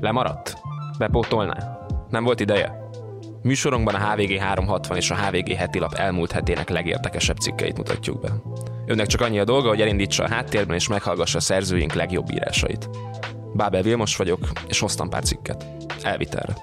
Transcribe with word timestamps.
Lemaradt? 0.00 0.56
Bepótolná? 0.98 1.86
Nem 2.10 2.24
volt 2.24 2.40
ideje? 2.40 2.88
Műsorunkban 3.42 3.94
a 3.94 4.10
HVG 4.10 4.38
360 4.38 4.96
és 4.96 5.10
a 5.10 5.14
HVG 5.14 5.52
heti 5.52 5.78
lap 5.78 5.94
elmúlt 5.94 6.32
hetének 6.32 6.68
legérdekesebb 6.68 7.36
cikkeit 7.36 7.76
mutatjuk 7.76 8.20
be. 8.20 8.32
Önnek 8.86 9.06
csak 9.06 9.20
annyi 9.20 9.38
a 9.38 9.44
dolga, 9.44 9.68
hogy 9.68 9.80
elindítsa 9.80 10.24
a 10.24 10.28
háttérben 10.28 10.76
és 10.76 10.88
meghallgassa 10.88 11.38
a 11.38 11.40
szerzőink 11.40 11.92
legjobb 11.92 12.30
írásait. 12.32 12.90
Bábel 13.54 13.82
Vilmos 13.82 14.16
vagyok, 14.16 14.48
és 14.68 14.78
hoztam 14.78 15.08
pár 15.08 15.22
cikket. 15.22 15.66
Elvitelre. 16.02 16.54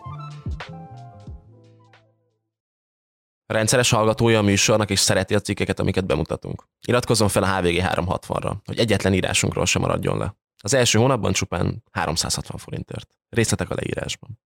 Rendszeres 3.48 3.90
hallgatója 3.90 4.40
a 4.40 4.42
műsornak 4.42 4.90
és 4.90 5.00
szereti 5.00 5.36
a 5.36 5.40
cikkeket, 5.40 5.80
amiket 5.80 6.06
bemutatunk. 6.06 6.64
Iratkozzon 6.88 7.28
fel 7.28 7.44
a 7.44 7.58
HVG 7.58 7.82
360-ra, 7.84 8.54
hogy 8.66 8.80
egyetlen 8.80 9.14
írásunkról 9.14 9.66
sem 9.66 9.82
maradjon 9.82 10.18
le. 10.18 10.36
Az 10.64 10.74
első 10.74 11.00
hónapban 11.00 11.34
csupán 11.34 11.84
360 11.92 12.58
forintért. 12.58 13.10
Részletek 13.30 13.70
a 13.70 13.76
leírásban. 13.76 14.40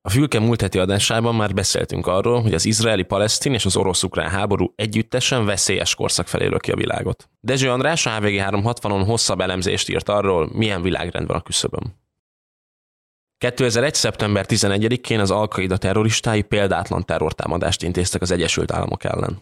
A 0.00 0.10
Fülke 0.10 0.40
múlt 0.40 0.60
heti 0.60 0.78
adásában 0.78 1.34
már 1.34 1.54
beszéltünk 1.54 2.06
arról, 2.06 2.42
hogy 2.42 2.54
az 2.54 2.64
izraeli-palesztin 2.64 3.52
és 3.54 3.64
az 3.64 3.76
orosz-ukrán 3.76 4.30
háború 4.30 4.72
együttesen 4.76 5.44
veszélyes 5.44 5.94
korszak 5.94 6.26
felé 6.26 6.46
löki 6.46 6.70
a 6.70 6.76
világot. 6.76 7.30
Dezső 7.40 7.70
András 7.70 8.06
a 8.06 8.10
HVG 8.10 8.34
360-on 8.38 9.02
hosszabb 9.06 9.40
elemzést 9.40 9.88
írt 9.88 10.08
arról, 10.08 10.50
milyen 10.52 10.82
világrend 10.82 11.26
van 11.26 11.36
a 11.36 11.42
küszöbön. 11.42 12.05
2001. 13.38 13.94
szeptember 13.94 14.44
11-én 14.48 15.20
az 15.20 15.30
Al-Qaida 15.30 15.76
terroristái 15.76 16.42
példátlan 16.42 17.04
terrortámadást 17.04 17.82
intéztek 17.82 18.22
az 18.22 18.30
Egyesült 18.30 18.72
Államok 18.72 19.04
ellen. 19.04 19.38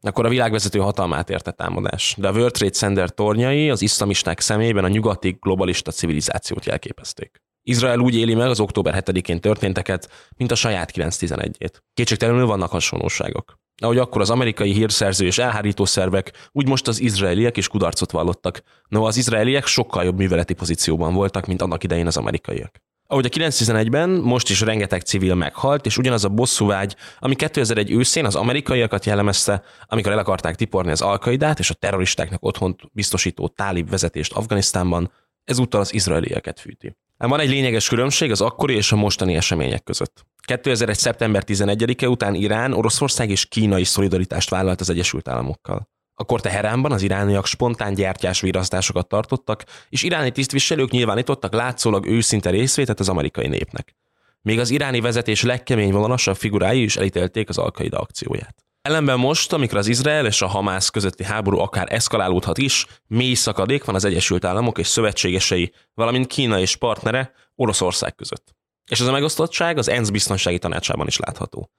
Akkor 0.00 0.26
a 0.26 0.28
világvezető 0.28 0.78
hatalmát 0.78 1.30
érte 1.30 1.50
támadás, 1.50 2.14
de 2.18 2.28
a 2.28 2.32
World 2.32 2.52
Trade 2.52 2.72
Center 2.72 3.10
tornyai 3.10 3.70
az 3.70 3.82
iszlamisták 3.82 4.40
szemében 4.40 4.84
a 4.84 4.88
nyugati 4.88 5.36
globalista 5.40 5.90
civilizációt 5.90 6.64
jelképezték. 6.64 7.42
Izrael 7.62 7.98
úgy 7.98 8.16
éli 8.16 8.34
meg 8.34 8.48
az 8.48 8.60
október 8.60 9.02
7-én 9.04 9.40
történteket, 9.40 10.08
mint 10.36 10.50
a 10.50 10.54
saját 10.54 10.92
9-11-ét. 10.94 11.82
Kétségtelenül 11.94 12.46
vannak 12.46 12.70
hasonlóságok. 12.70 13.54
Ahogy 13.82 13.98
akkor 13.98 14.20
az 14.20 14.30
amerikai 14.30 14.72
hírszerző 14.72 15.26
és 15.26 15.38
elhárító 15.38 15.84
szervek, 15.84 16.48
úgy 16.52 16.68
most 16.68 16.88
az 16.88 17.00
izraeliek 17.00 17.56
is 17.56 17.68
kudarcot 17.68 18.10
vallottak. 18.10 18.62
No, 18.88 19.04
az 19.04 19.16
izraeliek 19.16 19.66
sokkal 19.66 20.04
jobb 20.04 20.16
műveleti 20.16 20.54
pozícióban 20.54 21.14
voltak, 21.14 21.46
mint 21.46 21.62
annak 21.62 21.84
idején 21.84 22.06
az 22.06 22.16
amerikaiak. 22.16 22.86
Ahogy 23.10 23.26
a 23.26 23.28
911-ben 23.28 24.10
most 24.10 24.50
is 24.50 24.60
rengeteg 24.60 25.00
civil 25.00 25.34
meghalt, 25.34 25.86
és 25.86 25.98
ugyanaz 25.98 26.24
a 26.24 26.28
bosszúvágy, 26.28 26.96
ami 27.18 27.34
2001 27.34 27.90
őszén 27.90 28.24
az 28.24 28.34
amerikaiakat 28.34 29.04
jellemezte, 29.04 29.62
amikor 29.86 30.12
el 30.12 30.18
akarták 30.18 30.54
tiporni 30.54 30.90
az 30.90 31.00
alkaidát 31.00 31.58
és 31.58 31.70
a 31.70 31.74
terroristáknak 31.74 32.44
otthont 32.44 32.80
biztosító 32.92 33.48
tálib 33.48 33.90
vezetést 33.90 34.32
Afganisztánban, 34.32 35.12
ezúttal 35.44 35.80
az 35.80 35.94
izraelieket 35.94 36.60
fűti. 36.60 36.96
Ám 37.18 37.28
van 37.28 37.40
egy 37.40 37.48
lényeges 37.48 37.88
különbség 37.88 38.30
az 38.30 38.40
akkori 38.40 38.74
és 38.74 38.92
a 38.92 38.96
mostani 38.96 39.34
események 39.34 39.82
között. 39.82 40.26
2001. 40.46 40.96
szeptember 40.96 41.42
11-e 41.46 42.08
után 42.08 42.34
Irán, 42.34 42.72
Oroszország 42.72 43.30
és 43.30 43.46
Kína 43.46 43.78
is 43.78 43.88
szolidaritást 43.88 44.50
vállalt 44.50 44.80
az 44.80 44.90
Egyesült 44.90 45.28
Államokkal. 45.28 45.88
Akkor 46.20 46.40
Teheránban 46.40 46.92
az 46.92 47.02
irániak 47.02 47.46
spontán 47.46 47.94
gyertyás 47.94 48.40
virasztásokat 48.40 49.08
tartottak, 49.08 49.64
és 49.88 50.02
iráni 50.02 50.30
tisztviselők 50.30 50.90
nyilvánítottak 50.90 51.52
látszólag 51.52 52.06
őszinte 52.06 52.50
részvétet 52.50 53.00
az 53.00 53.08
amerikai 53.08 53.46
népnek. 53.48 53.96
Még 54.42 54.58
az 54.58 54.70
iráni 54.70 55.00
vezetés 55.00 55.42
legkemény 55.42 55.92
vonalasabb 55.92 56.36
figurái 56.36 56.82
is 56.82 56.96
elítélték 56.96 57.48
az 57.48 57.58
alkaida 57.58 57.98
akcióját. 57.98 58.54
Ellenben 58.82 59.18
most, 59.18 59.52
amikor 59.52 59.78
az 59.78 59.86
Izrael 59.86 60.26
és 60.26 60.42
a 60.42 60.46
Hamász 60.46 60.88
közötti 60.88 61.24
háború 61.24 61.58
akár 61.58 61.92
eszkalálódhat 61.92 62.58
is, 62.58 62.86
mély 63.06 63.34
szakadék 63.34 63.84
van 63.84 63.94
az 63.94 64.04
Egyesült 64.04 64.44
Államok 64.44 64.78
és 64.78 64.86
szövetségesei, 64.86 65.72
valamint 65.94 66.26
Kína 66.26 66.58
és 66.58 66.76
partnere 66.76 67.32
Oroszország 67.54 68.14
között. 68.14 68.56
És 68.90 69.00
ez 69.00 69.06
a 69.06 69.12
megosztottság 69.12 69.78
az 69.78 69.88
ENSZ 69.88 70.10
biztonsági 70.10 70.58
tanácsában 70.58 71.06
is 71.06 71.16
látható. 71.16 71.70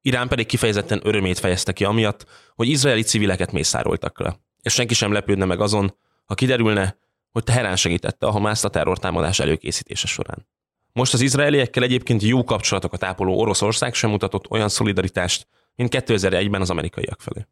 Irán 0.00 0.28
pedig 0.28 0.46
kifejezetten 0.46 1.00
örömét 1.02 1.38
fejezte 1.38 1.72
ki 1.72 1.84
amiatt, 1.84 2.26
hogy 2.54 2.68
izraeli 2.68 3.02
civileket 3.02 3.52
mészároltak 3.52 4.20
le. 4.20 4.40
És 4.62 4.72
senki 4.72 4.94
sem 4.94 5.12
lepődne 5.12 5.44
meg 5.44 5.60
azon, 5.60 5.96
ha 6.24 6.34
kiderülne, 6.34 6.98
hogy 7.30 7.44
Teherán 7.44 7.76
segítette 7.76 8.26
a 8.26 8.30
Hamászt 8.30 8.64
a 8.64 8.68
terrortámadás 8.68 9.38
előkészítése 9.38 10.06
során. 10.06 10.48
Most 10.92 11.12
az 11.12 11.20
izraeliekkel 11.20 11.82
egyébként 11.82 12.22
jó 12.22 12.44
kapcsolatokat 12.44 13.04
ápoló 13.04 13.38
Oroszország 13.38 13.94
sem 13.94 14.10
mutatott 14.10 14.50
olyan 14.50 14.68
szolidaritást, 14.68 15.46
mint 15.74 15.94
2001-ben 15.96 16.60
az 16.60 16.70
amerikaiak 16.70 17.20
felé. 17.20 17.46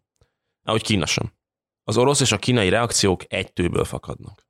Ahogy 0.62 0.82
Kína 0.82 1.06
sem. 1.06 1.32
Az 1.84 1.96
orosz 1.96 2.20
és 2.20 2.32
a 2.32 2.38
kínai 2.38 2.68
reakciók 2.68 3.22
egy 3.28 3.52
tőből 3.52 3.84
fakadnak. 3.84 4.46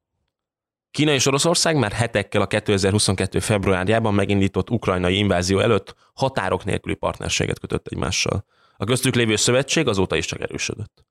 Kína 0.94 1.12
és 1.12 1.26
Oroszország 1.26 1.76
már 1.76 1.92
hetekkel 1.92 2.40
a 2.40 2.46
2022. 2.46 3.38
februárjában 3.38 4.14
megindított 4.14 4.70
ukrajnai 4.70 5.16
invázió 5.16 5.58
előtt 5.58 5.94
határok 6.14 6.64
nélküli 6.64 6.94
partnerséget 6.94 7.60
kötött 7.60 7.86
egymással. 7.86 8.44
A 8.76 8.84
köztük 8.84 9.14
lévő 9.14 9.36
szövetség 9.36 9.88
azóta 9.88 10.16
is 10.16 10.26
csak 10.26 10.40
erősödött. 10.40 11.06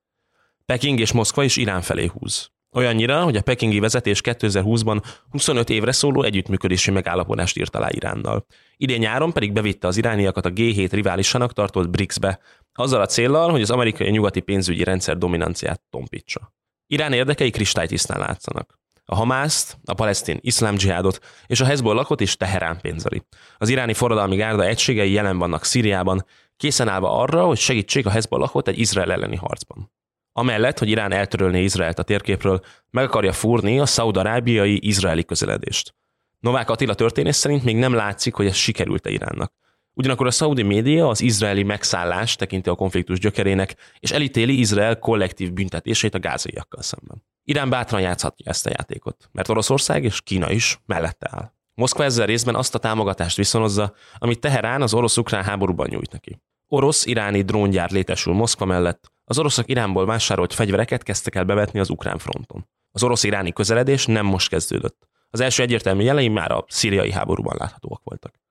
Peking 0.66 1.00
és 1.00 1.12
Moszkva 1.12 1.44
is 1.44 1.58
Irán 1.58 1.82
felé 1.82 2.06
húz. 2.06 2.50
Olyannyira, 2.72 3.24
hogy 3.24 3.36
a 3.36 3.42
pekingi 3.42 3.80
vezetés 3.80 4.22
2020-ban 4.24 5.04
25 5.30 5.70
évre 5.70 5.92
szóló 5.92 6.24
együttműködési 6.24 6.92
megállapodást 6.92 7.58
írt 7.58 7.76
alá 7.76 7.90
Iránnal. 7.90 8.46
Idén 8.78 9.00
nyáron 9.00 9.34
pedig 9.34 9.54
bevitte 9.54 9.88
az 9.88 9.98
irániakat 9.98 10.46
a 10.46 10.52
G7 10.52 10.90
riválisának 10.92 11.54
tartott 11.54 11.90
BRICS-be, 11.90 12.40
azzal 12.74 13.02
a 13.02 13.06
céllal, 13.06 13.52
hogy 13.52 13.62
az 13.62 13.72
amerikai 13.72 14.10
nyugati 14.10 14.40
pénzügyi 14.40 14.84
rendszer 14.84 15.18
dominanciát 15.18 15.82
tompítsa. 15.90 16.54
Irán 16.88 17.14
érdekei 17.14 17.50
kristálytisztán 17.50 18.20
látszanak. 18.20 18.82
A 19.06 19.16
Hamászt, 19.16 19.78
a 19.86 19.94
palesztin 19.94 20.38
iszlám 20.42 20.76
dzsihádot 20.76 21.20
és 21.48 21.60
a 21.60 21.66
Hezbollahot 21.66 22.22
is 22.22 22.38
Teherán 22.38 22.82
pénzeli. 22.82 23.22
Az 23.58 23.70
iráni 23.70 23.94
forradalmi 23.94 24.36
gárda 24.36 24.66
egységei 24.66 25.12
jelen 25.12 25.38
vannak 25.38 25.64
Szíriában, 25.64 26.26
készen 26.58 26.88
állva 26.88 27.20
arra, 27.20 27.46
hogy 27.46 27.58
segítsék 27.58 28.06
a 28.06 28.10
Hezbollahot 28.10 28.68
egy 28.68 28.80
Izrael 28.80 29.12
elleni 29.12 29.36
harcban. 29.36 29.92
Amellett, 30.32 30.80
hogy 30.80 30.90
Irán 30.90 31.12
eltörölné 31.12 31.64
Izraelt 31.64 32.00
a 32.00 32.04
térképről, 32.04 32.62
meg 32.90 33.04
akarja 33.04 33.34
fúrni 33.34 33.80
a 33.80 33.86
szaudarábiai 33.86 34.88
izraeli 34.88 35.26
közeledést. 35.26 35.96
Novák 36.40 36.70
Attila 36.70 36.94
történész 36.94 37.38
szerint 37.38 37.64
még 37.64 37.76
nem 37.76 37.94
látszik, 37.94 38.34
hogy 38.34 38.46
ez 38.46 38.56
sikerült-e 38.56 39.10
Iránnak. 39.10 39.54
Ugyanakkor 39.94 40.28
a 40.28 40.32
szaudi 40.32 40.62
média 40.62 41.08
az 41.08 41.22
izraeli 41.22 41.64
megszállást 41.64 42.38
tekinti 42.38 42.70
a 42.70 42.76
konfliktus 42.76 43.20
gyökerének, 43.20 43.76
és 44.00 44.12
elítéli 44.12 44.60
Izrael 44.60 45.00
kollektív 45.00 45.54
büntetését 45.54 46.14
a 46.16 46.20
gázaiakkal 46.20 46.82
szemben. 46.82 47.24
Irán 47.44 47.70
bátran 47.70 48.02
játszhatja 48.02 48.50
ezt 48.50 48.66
a 48.66 48.70
játékot, 48.70 49.30
mert 49.32 49.50
Oroszország 49.50 50.04
és 50.04 50.22
Kína 50.22 50.52
is 50.52 50.80
mellette 50.86 51.28
áll. 51.32 51.52
Moszkva 51.76 52.04
ezzel 52.04 52.26
részben 52.26 52.56
azt 52.56 52.76
a 52.76 52.80
támogatást 52.80 53.38
viszonozza, 53.38 53.94
amit 54.18 54.40
Teherán 54.40 54.82
az 54.82 54.94
orosz-ukrán 54.94 55.44
háborúban 55.44 55.88
nyújt 55.90 56.12
neki. 56.12 56.42
Orosz-iráni 56.68 57.42
dróngyár 57.42 57.92
létesül 57.92 58.34
Moszkva 58.34 58.66
mellett, 58.66 59.12
az 59.26 59.40
oroszok 59.40 59.70
Iránból 59.70 60.06
vásárolt 60.06 60.54
fegyvereket 60.54 61.04
kezdtek 61.04 61.36
el 61.36 61.44
bevetni 61.44 61.80
az 61.80 61.90
ukrán 61.90 62.18
fronton. 62.18 62.68
Az 62.92 63.04
orosz-iráni 63.04 63.54
közeledés 63.54 64.06
nem 64.06 64.26
most 64.26 64.50
kezdődött. 64.50 65.08
Az 65.30 65.40
első 65.40 65.64
egyértelmű 65.64 66.04
jelei 66.04 66.28
már 66.28 66.52
a 66.52 66.66
szíriai 66.68 67.12
háborúban 67.12 67.56
láthatóak 67.60 68.02
voltak. 68.04 68.42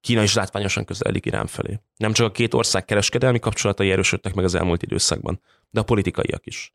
Kína 0.00 0.22
is 0.22 0.34
látványosan 0.34 0.84
közeledik 0.84 1.26
Irán 1.26 1.46
felé. 1.46 1.80
Nem 1.96 2.12
csak 2.12 2.26
a 2.26 2.30
két 2.30 2.54
ország 2.54 2.84
kereskedelmi 2.84 3.38
kapcsolatai 3.38 3.90
erősödtek 3.90 4.34
meg 4.34 4.44
az 4.44 4.54
elmúlt 4.54 4.82
időszakban, 4.82 5.40
de 5.70 5.80
a 5.80 5.84
politikaiak 5.84 6.46
is. 6.46 6.74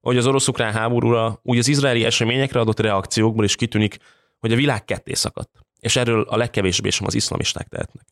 Ahogy 0.00 0.16
az 0.16 0.26
orosz-ukrán 0.26 0.72
háborúra, 0.72 1.40
úgy 1.42 1.58
az 1.58 1.68
izraeli 1.68 2.04
eseményekre 2.04 2.60
adott 2.60 2.80
reakciókból 2.80 3.44
is 3.44 3.56
kitűnik, 3.56 3.98
hogy 4.38 4.52
a 4.52 4.56
világ 4.56 4.84
ketté 4.84 5.12
szakadt, 5.12 5.50
és 5.80 5.96
erről 5.96 6.22
a 6.22 6.36
legkevésbé 6.36 6.90
sem 6.90 7.06
az 7.06 7.14
iszlamisták 7.14 7.68
tehetnek. 7.68 8.06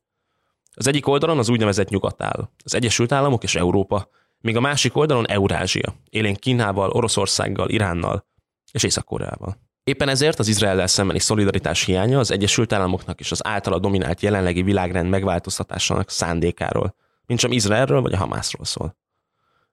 Az 0.75 0.87
egyik 0.87 1.07
oldalon 1.07 1.39
az 1.39 1.49
úgynevezett 1.49 1.89
nyugat 1.89 2.23
áll, 2.23 2.51
az 2.65 2.75
Egyesült 2.75 3.13
Államok 3.13 3.43
és 3.43 3.55
Európa, 3.55 4.09
míg 4.41 4.57
a 4.57 4.61
másik 4.61 4.97
oldalon 4.97 5.29
Eurázsia, 5.29 5.95
élén 6.11 6.35
Kínával, 6.35 6.91
Oroszországgal, 6.91 7.69
Iránnal 7.69 8.27
és 8.73 8.83
Észak-Koreával. 8.83 9.65
Éppen 9.85 10.09
ezért 10.09 10.39
az 10.39 10.49
Izraellel 10.49 10.87
szembeni 10.87 11.19
szolidaritás 11.19 11.85
hiánya 11.85 12.19
az 12.19 12.31
Egyesült 12.31 12.73
Államoknak 12.73 13.21
és 13.21 13.31
az 13.31 13.47
általa 13.47 13.79
dominált 13.79 14.21
jelenlegi 14.21 14.63
világrend 14.63 15.09
megváltoztatásának 15.09 16.11
szándékáról, 16.11 16.95
mint 17.27 17.41
sem 17.41 17.53
Izraelről 17.53 18.01
vagy 18.01 18.13
a 18.13 18.17
Hamászról 18.17 18.65
szól. 18.65 18.97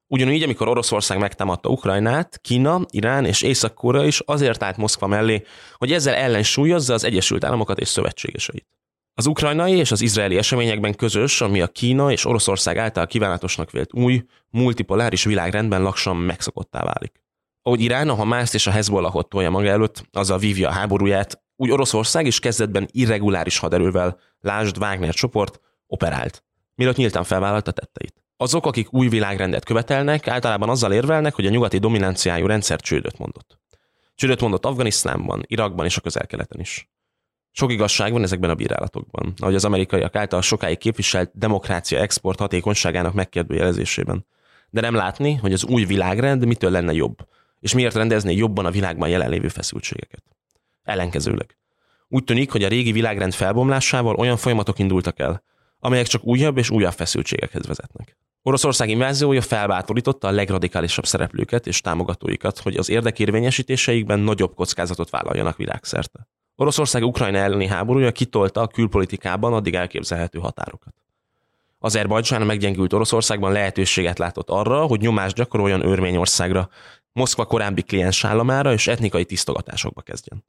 Ugyanúgy, 0.06 0.42
amikor 0.42 0.68
Oroszország 0.68 1.18
megtámadta 1.18 1.68
Ukrajnát, 1.68 2.38
Kína, 2.40 2.80
Irán 2.90 3.24
és 3.24 3.42
Észak-Korea 3.42 4.04
is 4.04 4.20
azért 4.20 4.62
állt 4.62 4.76
Moszkva 4.76 5.06
mellé, 5.06 5.44
hogy 5.76 5.92
ezzel 5.92 6.14
ellensúlyozza 6.14 6.94
az 6.94 7.04
Egyesült 7.04 7.44
Államokat 7.44 7.78
és 7.78 7.88
szövetségeseit. 7.88 8.66
Az 9.14 9.26
ukrajnai 9.26 9.72
és 9.72 9.90
az 9.90 10.00
izraeli 10.00 10.36
eseményekben 10.36 10.94
közös, 10.94 11.40
ami 11.40 11.60
a 11.60 11.66
Kína 11.66 12.12
és 12.12 12.24
Oroszország 12.24 12.78
által 12.78 13.06
kívánatosnak 13.06 13.70
vélt 13.70 13.94
új, 13.94 14.24
multipoláris 14.50 15.24
világrendben 15.24 15.82
lassan 15.82 16.16
megszokottá 16.16 16.82
válik. 16.82 17.22
Ahogy 17.62 17.80
Irán 17.80 18.08
a 18.08 18.14
Hamászt 18.14 18.54
és 18.54 18.66
a 18.66 18.70
Hezbollahot 18.70 19.28
tolja 19.28 19.50
maga 19.50 19.68
előtt, 19.68 20.04
azzal 20.12 20.38
vívja 20.38 20.68
a 20.68 20.72
háborúját, 20.72 21.42
úgy 21.56 21.70
Oroszország 21.70 22.26
is 22.26 22.38
kezdetben 22.38 22.88
irreguláris 22.90 23.58
haderővel, 23.58 24.18
lásd 24.40 24.78
Wagner 24.78 25.14
csoport, 25.14 25.60
operált, 25.86 26.44
mielőtt 26.74 26.96
nyíltan 26.96 27.24
felvállalta 27.24 27.70
tetteit. 27.70 28.23
Azok, 28.36 28.66
akik 28.66 28.92
új 28.92 29.08
világrendet 29.08 29.64
követelnek, 29.64 30.28
általában 30.28 30.68
azzal 30.68 30.92
érvelnek, 30.92 31.34
hogy 31.34 31.46
a 31.46 31.50
nyugati 31.50 31.78
dominanciájú 31.78 32.46
rendszer 32.46 32.80
csődöt 32.80 33.18
mondott. 33.18 33.58
Csődöt 34.14 34.40
mondott 34.40 34.64
Afganisztánban, 34.64 35.42
Irakban 35.46 35.86
és 35.86 35.96
a 35.96 36.00
közel-keleten 36.00 36.60
is. 36.60 36.88
Sok 37.50 37.72
igazság 37.72 38.12
van 38.12 38.22
ezekben 38.22 38.50
a 38.50 38.54
bírálatokban, 38.54 39.32
ahogy 39.36 39.54
az 39.54 39.64
amerikaiak 39.64 40.16
által 40.16 40.42
sokáig 40.42 40.78
képviselt 40.78 41.30
demokrácia 41.34 42.00
export 42.00 42.38
hatékonyságának 42.38 43.14
megkérdőjelezésében. 43.14 44.26
De 44.70 44.80
nem 44.80 44.94
látni, 44.94 45.34
hogy 45.34 45.52
az 45.52 45.64
új 45.64 45.84
világrend 45.84 46.46
mitől 46.46 46.70
lenne 46.70 46.92
jobb, 46.92 47.16
és 47.60 47.74
miért 47.74 47.94
rendezné 47.94 48.34
jobban 48.34 48.66
a 48.66 48.70
világban 48.70 49.08
jelenlévő 49.08 49.48
feszültségeket. 49.48 50.22
Ellenkezőleg. 50.82 51.56
Úgy 52.08 52.24
tűnik, 52.24 52.50
hogy 52.52 52.62
a 52.62 52.68
régi 52.68 52.92
világrend 52.92 53.34
felbomlásával 53.34 54.14
olyan 54.14 54.36
folyamatok 54.36 54.78
indultak 54.78 55.18
el, 55.18 55.42
amelyek 55.84 56.06
csak 56.06 56.24
újabb 56.24 56.58
és 56.58 56.70
újabb 56.70 56.92
feszültségekhez 56.92 57.66
vezetnek. 57.66 58.16
Oroszország 58.42 58.88
inváziója 58.88 59.40
felbátorította 59.40 60.28
a 60.28 60.30
legradikálisabb 60.30 61.06
szereplőket 61.06 61.66
és 61.66 61.80
támogatóikat, 61.80 62.58
hogy 62.58 62.76
az 62.76 62.88
érdekérvényesítéseikben 62.88 64.18
nagyobb 64.18 64.54
kockázatot 64.54 65.10
vállaljanak 65.10 65.56
világszerte. 65.56 66.28
Oroszország 66.56 67.02
Ukrajna 67.04 67.38
elleni 67.38 67.66
háborúja 67.66 68.12
kitolta 68.12 68.60
a 68.60 68.66
külpolitikában 68.66 69.52
addig 69.52 69.74
elképzelhető 69.74 70.38
határokat. 70.38 70.94
Azerbajdzsán 71.78 72.42
a 72.42 72.44
meggyengült 72.44 72.92
Oroszországban 72.92 73.52
lehetőséget 73.52 74.18
látott 74.18 74.50
arra, 74.50 74.86
hogy 74.86 75.00
nyomást 75.00 75.34
gyakoroljon 75.34 75.86
Örményországra, 75.86 76.68
Moszkva 77.12 77.44
korábbi 77.44 77.82
kliens 77.82 78.24
államára 78.24 78.72
és 78.72 78.86
etnikai 78.86 79.24
tisztogatásokba 79.24 80.00
kezdjen. 80.00 80.44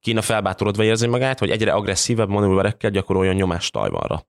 Kína 0.00 0.22
felbátorodva 0.22 0.84
érzi 0.84 1.06
magát, 1.06 1.38
hogy 1.38 1.50
egyre 1.50 1.72
agresszívebb 1.72 2.28
manőverekkel 2.28 2.90
gyakoroljon 2.90 3.34
nyomást 3.34 3.72
Tajvanra. 3.72 4.24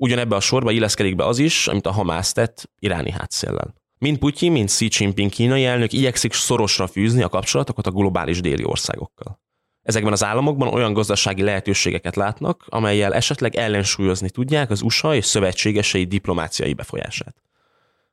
Ugyanebbe 0.00 0.36
a 0.36 0.40
sorba 0.40 0.70
illeszkedik 0.70 1.16
be 1.16 1.24
az 1.24 1.38
is, 1.38 1.66
amit 1.66 1.86
a 1.86 1.90
Hamász 1.90 2.32
tett 2.32 2.70
iráni 2.78 3.10
hátszéllel. 3.10 3.74
Mind 3.98 4.18
Putyin, 4.18 4.52
mind 4.52 4.68
Xi 4.68 4.88
Jinping 4.98 5.30
kínai 5.30 5.64
elnök 5.64 5.92
igyekszik 5.92 6.32
szorosra 6.32 6.86
fűzni 6.86 7.22
a 7.22 7.28
kapcsolatokat 7.28 7.86
a 7.86 7.90
globális 7.90 8.40
déli 8.40 8.64
országokkal. 8.64 9.40
Ezekben 9.82 10.12
az 10.12 10.24
államokban 10.24 10.68
olyan 10.68 10.92
gazdasági 10.92 11.42
lehetőségeket 11.42 12.16
látnak, 12.16 12.64
amelyel 12.68 13.14
esetleg 13.14 13.56
ellensúlyozni 13.56 14.30
tudják 14.30 14.70
az 14.70 14.82
USA 14.82 15.14
és 15.14 15.24
szövetségesei 15.24 16.04
diplomáciai 16.04 16.74
befolyását. 16.74 17.36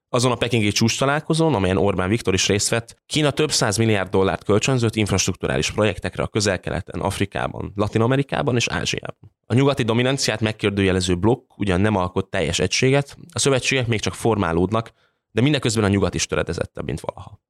Azon 0.09 0.31
a 0.31 0.35
pekingi 0.35 0.71
csúcs 0.71 0.99
találkozón, 0.99 1.53
amelyen 1.53 1.77
Orbán 1.77 2.09
Viktor 2.09 2.33
is 2.33 2.47
részt 2.47 2.69
vett, 2.69 3.01
Kína 3.05 3.31
több 3.31 3.51
száz 3.51 3.77
milliárd 3.77 4.09
dollárt 4.09 4.43
kölcsönzött 4.43 4.95
infrastruktúrális 4.95 5.71
projektekre 5.71 6.23
a 6.23 6.27
közel-keleten, 6.27 7.01
Afrikában, 7.01 7.71
Latin-Amerikában 7.75 8.55
és 8.55 8.67
Ázsiában. 8.67 9.35
A 9.45 9.53
nyugati 9.53 9.83
dominanciát 9.83 10.41
megkérdőjelező 10.41 11.15
blokk 11.15 11.57
ugyan 11.57 11.81
nem 11.81 11.95
alkot 11.95 12.29
teljes 12.29 12.59
egységet, 12.59 13.17
a 13.33 13.39
szövetségek 13.39 13.87
még 13.87 13.99
csak 13.99 14.13
formálódnak, 14.13 14.91
de 15.31 15.41
mindeközben 15.41 15.83
a 15.83 15.87
nyugat 15.87 16.13
is 16.13 16.25
töredezettebb, 16.25 16.85
mint 16.85 16.99
valaha. 16.99 17.41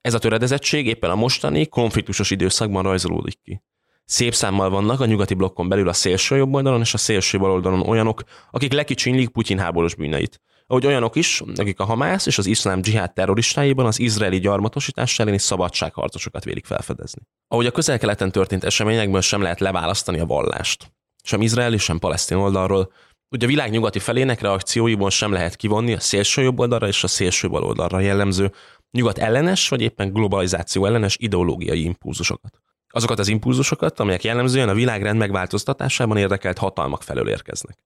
Ez 0.00 0.14
a 0.14 0.18
töredezettség 0.18 0.86
éppen 0.86 1.10
a 1.10 1.14
mostani, 1.14 1.66
konfliktusos 1.66 2.30
időszakban 2.30 2.82
rajzolódik 2.82 3.40
ki. 3.42 3.62
Szép 4.04 4.34
számmal 4.34 4.70
vannak 4.70 5.00
a 5.00 5.06
nyugati 5.06 5.34
blokkon 5.34 5.68
belül 5.68 5.88
a 5.88 5.92
szélső 5.92 6.36
jobb 6.36 6.54
oldalon 6.54 6.80
és 6.80 6.94
a 6.94 6.98
szélső 6.98 7.38
bal 7.38 7.50
oldalon 7.50 7.80
olyanok, 7.80 8.22
akik 8.50 8.72
lekicsinylik 8.72 9.28
Putyin 9.28 9.58
háborús 9.58 9.94
bűneit. 9.94 10.40
Ahogy 10.66 10.86
olyanok 10.86 11.16
is, 11.16 11.42
akik 11.54 11.80
a 11.80 11.84
Hamász 11.84 12.26
és 12.26 12.38
az 12.38 12.46
iszlám 12.46 12.80
dzsihád 12.80 13.12
terroristáiban 13.12 13.86
az 13.86 13.98
izraeli 13.98 14.38
gyarmatosítás 14.38 15.18
elleni 15.18 15.38
szabadságharcosokat 15.38 16.44
vélik 16.44 16.66
felfedezni. 16.66 17.22
Ahogy 17.48 17.66
a 17.66 17.70
közel-keleten 17.70 18.32
történt 18.32 18.64
eseményekből 18.64 19.20
sem 19.20 19.42
lehet 19.42 19.60
leválasztani 19.60 20.18
a 20.18 20.26
vallást. 20.26 20.92
Sem 21.22 21.42
izraeli, 21.42 21.78
sem 21.78 21.98
palesztin 21.98 22.36
oldalról, 22.36 22.92
Ugye 23.34 23.46
a 23.46 23.48
világ 23.48 23.70
nyugati 23.70 23.98
felének 23.98 24.40
reakcióiból 24.40 25.10
sem 25.10 25.32
lehet 25.32 25.56
kivonni 25.56 25.92
a 25.92 26.00
szélső 26.00 26.42
jobb 26.42 26.58
oldalra 26.58 26.86
és 26.86 27.04
a 27.04 27.06
szélső 27.06 27.48
bal 27.48 27.64
oldalra 27.64 28.00
jellemző 28.00 28.52
nyugat 28.90 29.18
ellenes, 29.18 29.68
vagy 29.68 29.80
éppen 29.80 30.12
globalizáció 30.12 30.86
ellenes 30.86 31.16
ideológiai 31.20 31.84
impulzusokat. 31.84 32.58
Azokat 32.88 33.18
az 33.18 33.28
impulzusokat, 33.28 34.00
amelyek 34.00 34.24
jellemzően 34.24 34.68
a 34.68 34.74
világrend 34.74 35.18
megváltoztatásában 35.18 36.16
érdekelt 36.16 36.58
hatalmak 36.58 37.02
felől 37.02 37.28
érkeznek. 37.28 37.78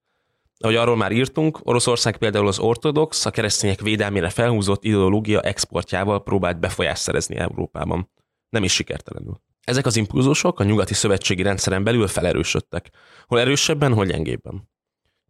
Ahogy 0.60 0.76
arról 0.76 0.96
már 0.96 1.12
írtunk, 1.12 1.58
Oroszország 1.62 2.16
például 2.16 2.46
az 2.46 2.58
ortodox, 2.58 3.26
a 3.26 3.30
keresztények 3.30 3.80
védelmére 3.80 4.28
felhúzott 4.28 4.84
ideológia 4.84 5.40
exportjával 5.40 6.22
próbált 6.22 6.60
befolyást 6.60 7.02
szerezni 7.02 7.36
Európában. 7.36 8.10
Nem 8.48 8.64
is 8.64 8.72
sikertelenül. 8.72 9.40
Ezek 9.64 9.86
az 9.86 9.96
impulzusok 9.96 10.60
a 10.60 10.64
nyugati 10.64 10.94
szövetségi 10.94 11.42
rendszeren 11.42 11.84
belül 11.84 12.06
felerősödtek, 12.06 12.90
hol 13.26 13.40
erősebben, 13.40 13.92
hol 13.92 14.04
gyengébben. 14.04 14.68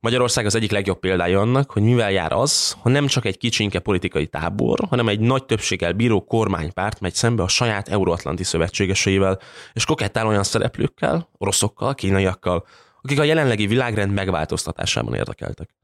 Magyarország 0.00 0.46
az 0.46 0.54
egyik 0.54 0.70
legjobb 0.70 0.98
példája 0.98 1.40
annak, 1.40 1.70
hogy 1.70 1.82
mivel 1.82 2.10
jár 2.10 2.32
az, 2.32 2.76
ha 2.82 2.88
nem 2.88 3.06
csak 3.06 3.24
egy 3.24 3.38
kicsinke 3.38 3.78
politikai 3.78 4.26
tábor, 4.26 4.78
hanem 4.88 5.08
egy 5.08 5.20
nagy 5.20 5.44
többséggel 5.44 5.92
bíró 5.92 6.24
kormánypárt 6.24 7.00
megy 7.00 7.14
szembe 7.14 7.42
a 7.42 7.48
saját 7.48 7.88
euróatlanti 7.88 8.44
szövetségeseivel, 8.44 9.38
és 9.72 9.84
kokettál 9.84 10.26
olyan 10.26 10.42
szereplőkkel, 10.42 11.28
oroszokkal, 11.38 11.94
kínaiakkal, 11.94 12.66
akik 13.08 13.20
a 13.20 13.24
jelenlegi 13.24 13.66
világrend 13.66 14.12
megváltoztatásában 14.12 15.14
érdekeltek. 15.14 15.74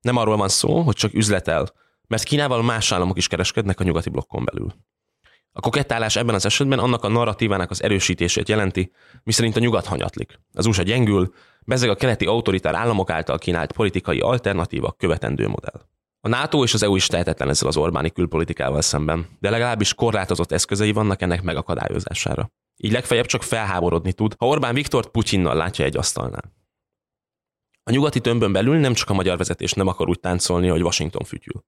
Nem 0.00 0.16
arról 0.16 0.36
van 0.36 0.48
szó, 0.48 0.80
hogy 0.80 0.94
csak 0.94 1.14
üzletel, 1.14 1.72
mert 2.06 2.22
Kínával 2.22 2.62
más 2.62 2.92
államok 2.92 3.16
is 3.16 3.28
kereskednek 3.28 3.80
a 3.80 3.84
nyugati 3.84 4.10
blokkon 4.10 4.44
belül. 4.44 4.74
A 5.52 5.60
kokettálás 5.60 6.16
ebben 6.16 6.34
az 6.34 6.44
esetben 6.44 6.78
annak 6.78 7.04
a 7.04 7.08
narratívának 7.08 7.70
az 7.70 7.82
erősítését 7.82 8.48
jelenti, 8.48 8.92
miszerint 9.22 9.56
a 9.56 9.60
nyugat 9.60 9.86
hanyatlik. 9.86 10.40
Az 10.52 10.66
USA 10.66 10.82
gyengül, 10.82 11.34
bezeg 11.60 11.90
a 11.90 11.94
keleti 11.94 12.26
autoritár 12.26 12.74
államok 12.74 13.10
által 13.10 13.38
kínált 13.38 13.72
politikai 13.72 14.18
alternatíva 14.20 14.92
követendő 14.92 15.48
modell. 15.48 15.80
A 16.20 16.28
NATO 16.28 16.62
és 16.62 16.74
az 16.74 16.82
EU 16.82 16.96
is 16.96 17.06
tehetetlen 17.06 17.48
ezzel 17.48 17.68
az 17.68 17.76
Orbáni 17.76 18.10
külpolitikával 18.10 18.82
szemben, 18.82 19.26
de 19.40 19.50
legalábbis 19.50 19.94
korlátozott 19.94 20.52
eszközei 20.52 20.92
vannak 20.92 21.22
ennek 21.22 21.42
megakadályozására. 21.42 22.50
Így 22.84 22.92
legfeljebb 22.92 23.26
csak 23.26 23.42
felháborodni 23.42 24.12
tud, 24.12 24.34
ha 24.38 24.46
Orbán 24.46 24.74
Viktort 24.74 25.08
Putyinnal 25.08 25.54
látja 25.54 25.84
egy 25.84 25.96
asztalnál. 25.96 26.52
A 27.82 27.90
nyugati 27.90 28.20
tömbön 28.20 28.52
belül 28.52 28.76
nem 28.76 28.94
csak 28.94 29.10
a 29.10 29.14
magyar 29.14 29.36
vezetés 29.36 29.72
nem 29.72 29.86
akar 29.86 30.08
úgy 30.08 30.20
táncolni, 30.20 30.68
hogy 30.68 30.82
Washington 30.82 31.24
fütyül. 31.24 31.64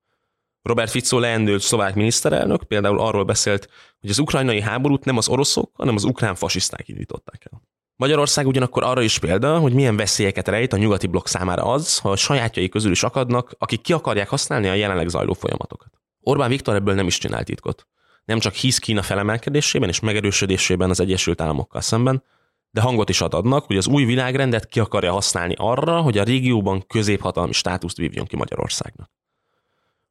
Robert 0.62 0.90
Fico 0.90 1.18
leendőlt 1.18 1.62
szlovák 1.62 1.94
miniszterelnök 1.94 2.62
például 2.62 3.00
arról 3.00 3.24
beszélt, 3.24 3.68
hogy 4.00 4.10
az 4.10 4.18
ukrajnai 4.18 4.60
háborút 4.60 5.04
nem 5.04 5.16
az 5.16 5.28
oroszok, 5.28 5.70
hanem 5.74 5.94
az 5.94 6.04
ukrán 6.04 6.34
fasiszták 6.34 6.88
indították 6.88 7.46
el. 7.50 7.62
Magyarország 7.96 8.46
ugyanakkor 8.46 8.82
arra 8.82 9.02
is 9.02 9.18
példa, 9.18 9.58
hogy 9.58 9.72
milyen 9.72 9.96
veszélyeket 9.96 10.48
rejt 10.48 10.72
a 10.72 10.76
nyugati 10.76 11.06
blokk 11.06 11.26
számára 11.26 11.62
az, 11.62 11.98
ha 11.98 12.10
a 12.10 12.16
sajátjai 12.16 12.68
közül 12.68 12.90
is 12.90 13.02
akadnak, 13.02 13.54
akik 13.58 13.80
ki 13.80 13.92
akarják 13.92 14.28
használni 14.28 14.68
a 14.68 14.74
jelenleg 14.74 15.08
zajló 15.08 15.32
folyamatokat. 15.32 16.00
Orbán 16.20 16.48
Viktor 16.48 16.74
ebből 16.74 16.94
nem 16.94 17.06
is 17.06 17.18
csinált 17.18 17.46
titkot. 17.46 17.86
Nem 18.24 18.38
csak 18.38 18.54
hisz 18.54 18.78
Kína 18.78 19.02
felemelkedésében 19.02 19.88
és 19.88 20.00
megerősödésében 20.00 20.90
az 20.90 21.00
Egyesült 21.00 21.40
Államokkal 21.40 21.80
szemben, 21.80 22.22
de 22.70 22.80
hangot 22.80 23.08
is 23.08 23.20
ad 23.20 23.34
adnak, 23.34 23.64
hogy 23.64 23.76
az 23.76 23.86
új 23.86 24.04
világrendet 24.04 24.66
ki 24.66 24.80
akarja 24.80 25.12
használni 25.12 25.54
arra, 25.56 26.00
hogy 26.00 26.18
a 26.18 26.22
régióban 26.22 26.86
középhatalmi 26.86 27.52
státuszt 27.52 27.96
vívjon 27.96 28.26
ki 28.26 28.36
Magyarországnak. 28.36 29.10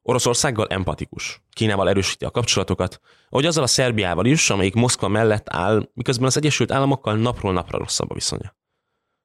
Oroszországgal 0.02 0.68
empatikus. 0.68 1.42
Kínával 1.50 1.90
erősíti 1.90 2.26
a 2.26 2.32
kapcsolatokat, 2.32 3.00
ahogy 3.30 3.46
azzal 3.46 3.64
a 3.64 3.68
Szerbiával 3.68 4.26
is, 4.26 4.50
amelyik 4.50 4.74
Moszkva 4.74 5.08
mellett 5.08 5.48
áll, 5.50 5.90
miközben 5.94 6.28
az 6.28 6.38
Egyesült 6.38 6.72
Államokkal 6.72 7.16
napról 7.16 7.54
napra 7.54 7.78
rosszabb 7.78 8.12
a 8.12 8.14
viszonya. 8.14 8.56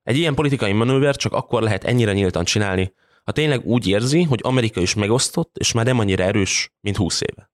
Egy 0.02 0.16
ilyen 0.16 0.35
politikai 0.35 0.73
manőver 0.73 1.16
csak 1.16 1.33
akkor 1.33 1.62
lehet 1.62 1.85
ennyire 1.85 2.12
nyíltan 2.12 2.45
csinálni, 2.45 2.92
ha 3.25 3.33
tényleg 3.33 3.66
úgy 3.66 3.88
érzi, 3.88 4.23
hogy 4.23 4.40
Amerika 4.42 4.80
is 4.80 4.95
megosztott, 4.95 5.57
és 5.57 5.73
már 5.73 5.85
nem 5.85 5.99
annyira 5.99 6.25
erős, 6.25 6.73
mint 6.80 6.97
20 6.97 7.21
éve. 7.21 7.50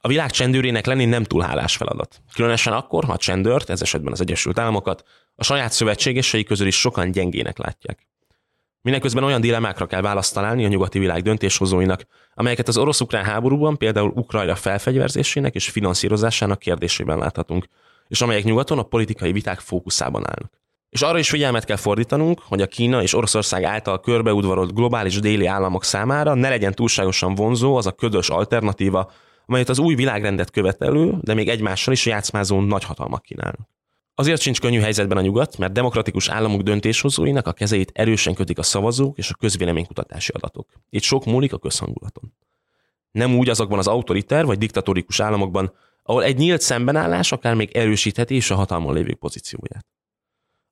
A 0.00 0.08
világ 0.08 0.30
csendőrének 0.30 0.86
lenni 0.86 1.04
nem 1.04 1.24
túl 1.24 1.42
hálás 1.42 1.76
feladat. 1.76 2.22
Különösen 2.34 2.72
akkor, 2.72 3.04
ha 3.04 3.12
a 3.12 3.16
csendőrt, 3.16 3.70
ez 3.70 3.82
esetben 3.82 4.12
az 4.12 4.20
Egyesült 4.20 4.58
Államokat, 4.58 5.04
a 5.34 5.44
saját 5.44 5.72
szövetségesei 5.72 6.44
közül 6.44 6.66
is 6.66 6.80
sokan 6.80 7.10
gyengének 7.10 7.58
látják. 7.58 8.06
Mindeközben 8.82 9.24
olyan 9.24 9.40
dilemákra 9.40 9.86
kell 9.86 10.00
választ 10.00 10.34
találni 10.34 10.64
a 10.64 10.68
nyugati 10.68 10.98
világ 10.98 11.22
döntéshozóinak, 11.22 12.06
amelyeket 12.34 12.68
az 12.68 12.76
orosz-ukrán 12.76 13.24
háborúban 13.24 13.76
például 13.76 14.12
Ukrajna 14.14 14.54
felfegyverzésének 14.54 15.54
és 15.54 15.68
finanszírozásának 15.68 16.58
kérdésében 16.58 17.18
láthatunk, 17.18 17.66
és 18.08 18.20
amelyek 18.20 18.44
nyugaton 18.44 18.78
a 18.78 18.82
politikai 18.82 19.32
viták 19.32 19.60
fókuszában 19.60 20.22
állnak. 20.26 20.52
És 20.90 21.02
arra 21.02 21.18
is 21.18 21.28
figyelmet 21.28 21.64
kell 21.64 21.76
fordítanunk, 21.76 22.40
hogy 22.40 22.60
a 22.60 22.66
Kína 22.66 23.02
és 23.02 23.14
Oroszország 23.14 23.64
által 23.64 24.00
körbeudvarolt 24.00 24.74
globális 24.74 25.18
déli 25.20 25.46
államok 25.46 25.84
számára 25.84 26.34
ne 26.34 26.48
legyen 26.48 26.74
túlságosan 26.74 27.34
vonzó 27.34 27.76
az 27.76 27.86
a 27.86 27.92
ködös 27.92 28.28
alternatíva, 28.28 29.10
amelyet 29.48 29.68
az 29.68 29.78
új 29.78 29.94
világrendet 29.94 30.50
követelő, 30.50 31.14
de 31.20 31.34
még 31.34 31.48
egymással 31.48 31.92
is 31.92 32.06
játszmázó 32.06 32.60
nagyhatalmak 32.60 33.22
kínálnak. 33.22 33.68
Azért 34.14 34.40
sincs 34.40 34.60
könnyű 34.60 34.80
helyzetben 34.80 35.16
a 35.16 35.20
nyugat, 35.20 35.58
mert 35.58 35.72
demokratikus 35.72 36.28
államok 36.28 36.60
döntéshozóinak 36.60 37.46
a 37.46 37.52
kezeit 37.52 37.90
erősen 37.94 38.34
kötik 38.34 38.58
a 38.58 38.62
szavazók 38.62 39.18
és 39.18 39.30
a 39.30 39.34
közvéleménykutatási 39.34 40.32
adatok. 40.34 40.68
Itt 40.90 41.02
sok 41.02 41.24
múlik 41.24 41.52
a 41.52 41.58
közhangulaton. 41.58 42.32
Nem 43.10 43.36
úgy 43.36 43.48
azokban 43.48 43.78
az 43.78 43.86
autoriter 43.86 44.44
vagy 44.44 44.58
diktatórikus 44.58 45.20
államokban, 45.20 45.72
ahol 46.02 46.24
egy 46.24 46.36
nyílt 46.36 46.60
szembenállás 46.60 47.32
akár 47.32 47.54
még 47.54 47.70
erősítheti 47.70 48.36
is 48.36 48.50
a 48.50 48.54
hatalmon 48.54 48.94
lévő 48.94 49.14
pozícióját. 49.14 49.86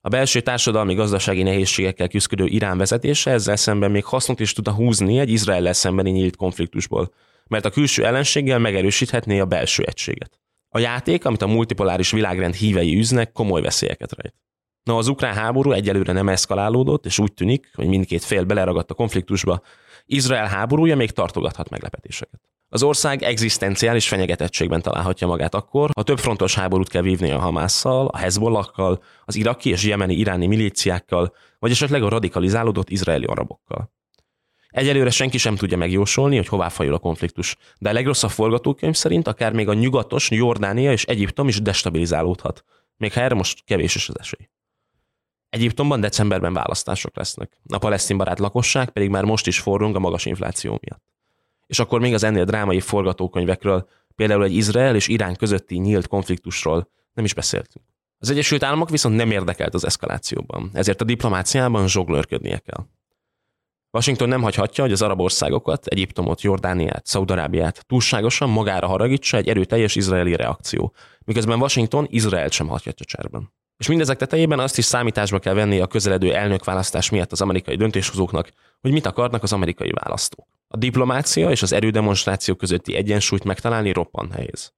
A 0.01 0.09
belső 0.09 0.41
társadalmi 0.41 0.93
gazdasági 0.93 1.43
nehézségekkel 1.43 2.07
küzdő 2.07 2.45
Irán 2.45 2.77
vezetése 2.77 3.31
ezzel 3.31 3.55
szemben 3.55 3.91
még 3.91 4.05
hasznot 4.05 4.39
is 4.39 4.53
tudna 4.53 4.73
húzni 4.73 5.19
egy 5.19 5.29
Izrael 5.29 5.73
szembeni 5.73 6.09
nyílt 6.09 6.35
konfliktusból, 6.35 7.11
mert 7.49 7.65
a 7.65 7.69
külső 7.69 8.05
ellenséggel 8.05 8.59
megerősíthetné 8.59 9.39
a 9.39 9.45
belső 9.45 9.83
egységet. 9.83 10.39
A 10.69 10.79
játék, 10.79 11.25
amit 11.25 11.41
a 11.41 11.47
multipoláris 11.47 12.11
világrend 12.11 12.53
hívei 12.53 12.97
üznek, 12.97 13.31
komoly 13.31 13.61
veszélyeket 13.61 14.15
rejt. 14.15 14.35
Na, 14.83 14.97
az 14.97 15.07
ukrán 15.07 15.33
háború 15.33 15.71
egyelőre 15.71 16.13
nem 16.13 16.29
eszkalálódott, 16.29 17.05
és 17.05 17.19
úgy 17.19 17.33
tűnik, 17.33 17.71
hogy 17.73 17.87
mindkét 17.87 18.23
fél 18.23 18.43
beleragadt 18.43 18.91
a 18.91 18.93
konfliktusba, 18.93 19.61
Izrael 20.05 20.47
háborúja 20.47 20.95
még 20.95 21.11
tartogathat 21.11 21.69
meglepetéseket. 21.69 22.41
Az 22.69 22.83
ország 22.83 23.23
egzisztenciális 23.23 24.07
fenyegetettségben 24.07 24.81
találhatja 24.81 25.27
magát 25.27 25.55
akkor, 25.55 25.89
ha 25.93 26.03
több 26.03 26.19
frontos 26.19 26.55
háborút 26.55 26.89
kell 26.89 27.01
vívni 27.01 27.31
a 27.31 27.39
Hamásszal, 27.39 28.07
a 28.07 28.17
Hezbollakkal, 28.17 29.03
az 29.25 29.35
iraki 29.35 29.69
és 29.69 29.83
jemeni 29.83 30.13
iráni 30.13 30.47
milíciákkal, 30.47 31.33
vagy 31.59 31.71
esetleg 31.71 32.03
a 32.03 32.09
radikalizálódott 32.09 32.89
izraeli 32.89 33.25
arabokkal. 33.25 33.91
Egyelőre 34.77 35.09
senki 35.09 35.37
sem 35.37 35.55
tudja 35.55 35.77
megjósolni, 35.77 36.35
hogy 36.35 36.47
hová 36.47 36.69
fajul 36.69 36.93
a 36.93 36.99
konfliktus, 36.99 37.55
de 37.77 37.89
a 37.89 37.93
legrosszabb 37.93 38.29
forgatókönyv 38.29 38.95
szerint 38.95 39.27
akár 39.27 39.53
még 39.53 39.67
a 39.67 39.73
nyugatos, 39.73 40.31
Jordánia 40.31 40.91
és 40.91 41.03
Egyiptom 41.03 41.47
is 41.47 41.61
destabilizálódhat, 41.61 42.63
még 42.97 43.13
ha 43.13 43.21
erre 43.21 43.35
most 43.35 43.63
kevés 43.63 43.95
is 43.95 44.09
az 44.09 44.19
esély. 44.19 44.49
Egyiptomban 45.49 45.99
decemberben 45.99 46.53
választások 46.53 47.15
lesznek. 47.15 47.61
A 47.67 47.77
palesztin 47.77 48.17
barát 48.17 48.39
lakosság 48.39 48.89
pedig 48.89 49.09
már 49.09 49.23
most 49.23 49.47
is 49.47 49.59
forrong 49.59 49.95
a 49.95 49.99
magas 49.99 50.25
infláció 50.25 50.79
miatt. 50.81 51.03
És 51.67 51.79
akkor 51.79 51.99
még 51.99 52.13
az 52.13 52.23
ennél 52.23 52.45
drámai 52.45 52.79
forgatókönyvekről, 52.79 53.87
például 54.15 54.43
egy 54.43 54.55
Izrael 54.55 54.95
és 54.95 55.07
Irán 55.07 55.35
közötti 55.35 55.77
nyílt 55.77 56.07
konfliktusról 56.07 56.89
nem 57.13 57.25
is 57.25 57.33
beszéltünk. 57.33 57.85
Az 58.17 58.29
Egyesült 58.29 58.63
Államok 58.63 58.89
viszont 58.89 59.15
nem 59.15 59.31
érdekelt 59.31 59.73
az 59.73 59.85
eszkalációban, 59.85 60.69
ezért 60.73 61.01
a 61.01 61.05
diplomáciában 61.05 61.87
zsoglőrködnie 61.87 62.57
kell. 62.57 62.85
Washington 63.91 64.27
nem 64.27 64.41
hagyhatja, 64.41 64.83
hogy 64.83 64.93
az 64.93 65.01
arab 65.01 65.21
országokat, 65.21 65.85
Egyiptomot, 65.85 66.41
Jordániát, 66.41 67.05
Szaudarábiát 67.05 67.85
túlságosan 67.85 68.49
magára 68.49 68.87
haragítsa 68.87 69.37
egy 69.37 69.47
erőteljes 69.47 69.95
izraeli 69.95 70.35
reakció, 70.35 70.93
miközben 71.25 71.59
Washington 71.59 72.07
Izraelt 72.09 72.51
sem 72.51 72.67
hagyhatja 72.67 73.05
cserben. 73.05 73.51
És 73.77 73.87
mindezek 73.87 74.17
tetejében 74.17 74.59
azt 74.59 74.77
is 74.77 74.85
számításba 74.85 75.39
kell 75.39 75.53
venni 75.53 75.79
a 75.79 75.87
közeledő 75.87 76.33
elnökválasztás 76.33 77.09
miatt 77.09 77.31
az 77.31 77.41
amerikai 77.41 77.75
döntéshozóknak, 77.75 78.51
hogy 78.81 78.91
mit 78.91 79.05
akarnak 79.05 79.43
az 79.43 79.53
amerikai 79.53 79.91
választók. 79.91 80.47
A 80.67 80.77
diplomácia 80.77 81.49
és 81.49 81.61
az 81.61 81.73
erődemonstráció 81.73 82.55
közötti 82.55 82.95
egyensúlyt 82.95 83.43
megtalálni 83.43 83.91
roppan 83.91 84.27
nehéz. 84.29 84.73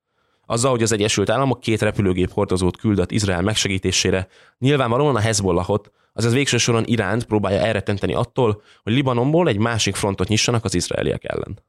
Azzal, 0.46 0.72
hogy 0.72 0.84
az 0.84 0.92
Egyesült 0.92 1.30
Államok 1.30 1.60
két 1.60 1.82
repülőgép 1.82 2.32
hordozót 2.32 2.78
küldött 2.78 3.12
Izrael 3.12 3.42
megsegítésére, 3.42 4.28
nyilvánvalóan 4.58 5.16
a 5.16 5.20
Hezbollahot, 5.20 5.92
azaz 6.20 6.34
végső 6.34 6.58
soron 6.58 6.84
Iránt 6.86 7.26
próbálja 7.26 7.60
elrettenteni 7.60 8.14
attól, 8.14 8.62
hogy 8.84 8.94
Libanonból 8.94 9.48
egy 9.48 9.58
másik 9.58 9.96
frontot 9.96 10.28
nyissanak 10.28 10.64
az 10.64 10.74
izraeliek 10.74 11.24
ellen. 11.24 11.60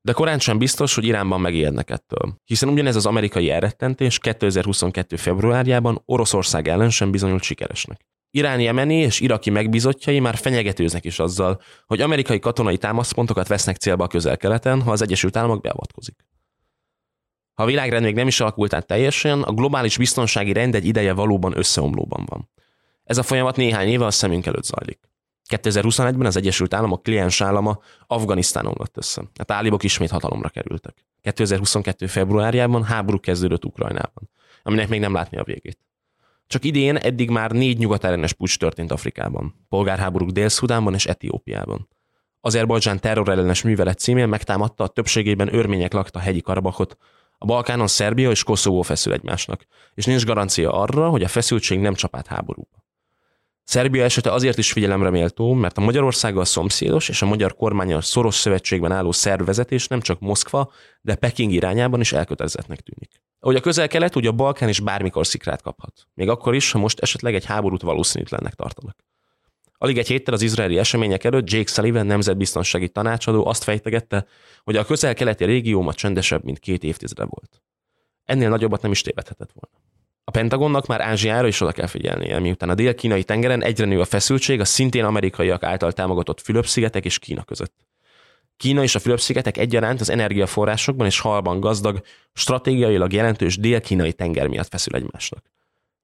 De 0.00 0.12
korán 0.12 0.38
sem 0.38 0.58
biztos, 0.58 0.94
hogy 0.94 1.04
Iránban 1.04 1.40
megijednek 1.40 1.90
ettől, 1.90 2.40
hiszen 2.44 2.68
ugyanez 2.68 2.96
az 2.96 3.06
amerikai 3.06 3.50
elrettentés 3.50 4.18
2022. 4.18 5.16
februárjában 5.16 6.02
Oroszország 6.04 6.68
ellen 6.68 6.90
sem 6.90 7.10
bizonyult 7.10 7.42
sikeresnek. 7.42 8.06
Irán 8.30 8.60
jemeni 8.60 8.94
és 8.94 9.20
iraki 9.20 9.50
megbizotjai 9.50 10.20
már 10.20 10.36
fenyegetőznek 10.36 11.04
is 11.04 11.18
azzal, 11.18 11.60
hogy 11.86 12.00
amerikai 12.00 12.38
katonai 12.38 12.76
támaszpontokat 12.76 13.48
vesznek 13.48 13.76
célba 13.76 14.04
a 14.04 14.08
közel-keleten, 14.08 14.82
ha 14.82 14.90
az 14.90 15.02
Egyesült 15.02 15.36
Államok 15.36 15.60
beavatkozik. 15.60 16.24
Ha 17.54 17.62
a 17.62 17.66
világrend 17.66 18.04
még 18.04 18.14
nem 18.14 18.26
is 18.26 18.40
alakult 18.40 18.74
át 18.74 18.86
teljesen, 18.86 19.42
a 19.42 19.52
globális 19.52 19.96
biztonsági 19.96 20.52
rend 20.52 20.74
egy 20.74 20.86
ideje 20.86 21.12
valóban 21.12 21.58
összeomlóban 21.58 22.24
van. 22.30 22.50
Ez 23.04 23.18
a 23.18 23.22
folyamat 23.22 23.56
néhány 23.56 23.88
éve 23.88 24.04
a 24.04 24.10
szemünk 24.10 24.46
előtt 24.46 24.64
zajlik. 24.64 24.98
2021-ben 25.48 26.26
az 26.26 26.36
Egyesült 26.36 26.74
Államok 26.74 27.02
kliens 27.02 27.40
állama 27.40 27.78
Afganisztán 28.06 28.66
omlott 28.66 28.96
össze. 28.96 29.22
A 29.34 29.44
tálibok 29.44 29.82
ismét 29.82 30.10
hatalomra 30.10 30.48
kerültek. 30.48 30.94
2022. 31.20 32.06
februárjában 32.06 32.84
háború 32.84 33.20
kezdődött 33.20 33.64
Ukrajnában, 33.64 34.30
aminek 34.62 34.88
még 34.88 35.00
nem 35.00 35.12
látni 35.12 35.38
a 35.38 35.44
végét. 35.44 35.78
Csak 36.46 36.64
idén 36.64 36.96
eddig 36.96 37.30
már 37.30 37.50
négy 37.50 37.78
nyugatellenes 37.78 38.32
pucs 38.32 38.58
történt 38.58 38.92
Afrikában. 38.92 39.66
Polgárháborúk 39.68 40.30
Dél-Szudánban 40.30 40.94
és 40.94 41.06
Etiópiában. 41.06 41.88
Azerbajdzsán 42.40 43.00
terrorellenes 43.00 43.62
művelet 43.62 43.98
címén 43.98 44.28
megtámadta 44.28 44.84
a 44.84 44.88
többségében 44.88 45.54
örmények 45.54 45.92
lakta 45.92 46.18
hegyi 46.18 46.40
Karabakot, 46.40 46.96
a 47.38 47.46
Balkánon 47.46 47.86
Szerbia 47.86 48.30
és 48.30 48.42
Koszovó 48.42 48.82
feszül 48.82 49.12
egymásnak, 49.12 49.64
és 49.94 50.04
nincs 50.04 50.24
garancia 50.24 50.72
arra, 50.72 51.08
hogy 51.08 51.22
a 51.22 51.28
feszültség 51.28 51.78
nem 51.78 51.94
csapát 51.94 52.26
háborúba. 52.26 52.83
Szerbia 53.64 54.04
esete 54.04 54.32
azért 54.32 54.58
is 54.58 54.72
figyelemre 54.72 55.10
méltó, 55.10 55.52
mert 55.52 55.78
a 55.78 55.80
Magyarországgal 55.80 56.44
szomszédos 56.44 57.08
és 57.08 57.22
a 57.22 57.26
magyar 57.26 57.54
kormányal 57.54 58.00
szoros 58.00 58.34
szövetségben 58.34 58.92
álló 58.92 59.12
szervezetés 59.12 59.86
nem 59.86 60.00
csak 60.00 60.20
Moszkva, 60.20 60.72
de 61.00 61.14
Peking 61.14 61.52
irányában 61.52 62.00
is 62.00 62.12
elkötelezettnek 62.12 62.80
tűnik. 62.80 63.22
Ahogy 63.38 63.56
a 63.56 63.60
közel-kelet, 63.60 64.16
úgy 64.16 64.26
a 64.26 64.32
Balkán 64.32 64.68
is 64.68 64.80
bármikor 64.80 65.26
szikrát 65.26 65.62
kaphat. 65.62 65.92
Még 66.14 66.28
akkor 66.28 66.54
is, 66.54 66.72
ha 66.72 66.78
most 66.78 67.00
esetleg 67.00 67.34
egy 67.34 67.44
háborút 67.44 67.82
valószínűtlennek 67.82 68.54
tartanak. 68.54 68.96
Alig 69.78 69.98
egy 69.98 70.06
héttel 70.06 70.34
az 70.34 70.42
izraeli 70.42 70.78
események 70.78 71.24
előtt 71.24 71.50
Jake 71.50 71.72
Sullivan 71.72 72.06
nemzetbiztonsági 72.06 72.88
tanácsadó 72.88 73.46
azt 73.46 73.62
fejtegette, 73.62 74.26
hogy 74.62 74.76
a 74.76 74.84
közel-keleti 74.84 75.44
régió 75.44 75.82
ma 75.82 75.92
csendesebb, 75.92 76.44
mint 76.44 76.58
két 76.58 76.84
évtizede 76.84 77.24
volt. 77.24 77.62
Ennél 78.24 78.48
nagyobbat 78.48 78.82
nem 78.82 78.90
is 78.90 79.00
tévedhetett 79.00 79.50
volna. 79.52 79.83
A 80.24 80.30
Pentagonnak 80.30 80.86
már 80.86 81.00
Ázsiára 81.00 81.46
is 81.46 81.60
oda 81.60 81.72
kell 81.72 81.86
figyelnie, 81.86 82.38
miután 82.38 82.68
a 82.68 82.74
dél-kínai 82.74 83.24
tengeren 83.24 83.62
egyre 83.62 83.84
nő 83.84 84.00
a 84.00 84.04
feszültség 84.04 84.60
a 84.60 84.64
szintén 84.64 85.04
amerikaiak 85.04 85.62
által 85.62 85.92
támogatott 85.92 86.40
Fülöp-szigetek 86.40 87.04
és 87.04 87.18
Kína 87.18 87.44
között. 87.44 87.74
Kína 88.56 88.82
és 88.82 88.94
a 88.94 88.98
Fülöp-szigetek 88.98 89.56
egyaránt 89.56 90.00
az 90.00 90.10
energiaforrásokban 90.10 91.06
és 91.06 91.20
halban 91.20 91.60
gazdag, 91.60 92.02
stratégiailag 92.32 93.12
jelentős 93.12 93.56
dél-kínai 93.56 94.12
tenger 94.12 94.46
miatt 94.46 94.68
feszül 94.68 94.94
egymásnak. 94.94 95.52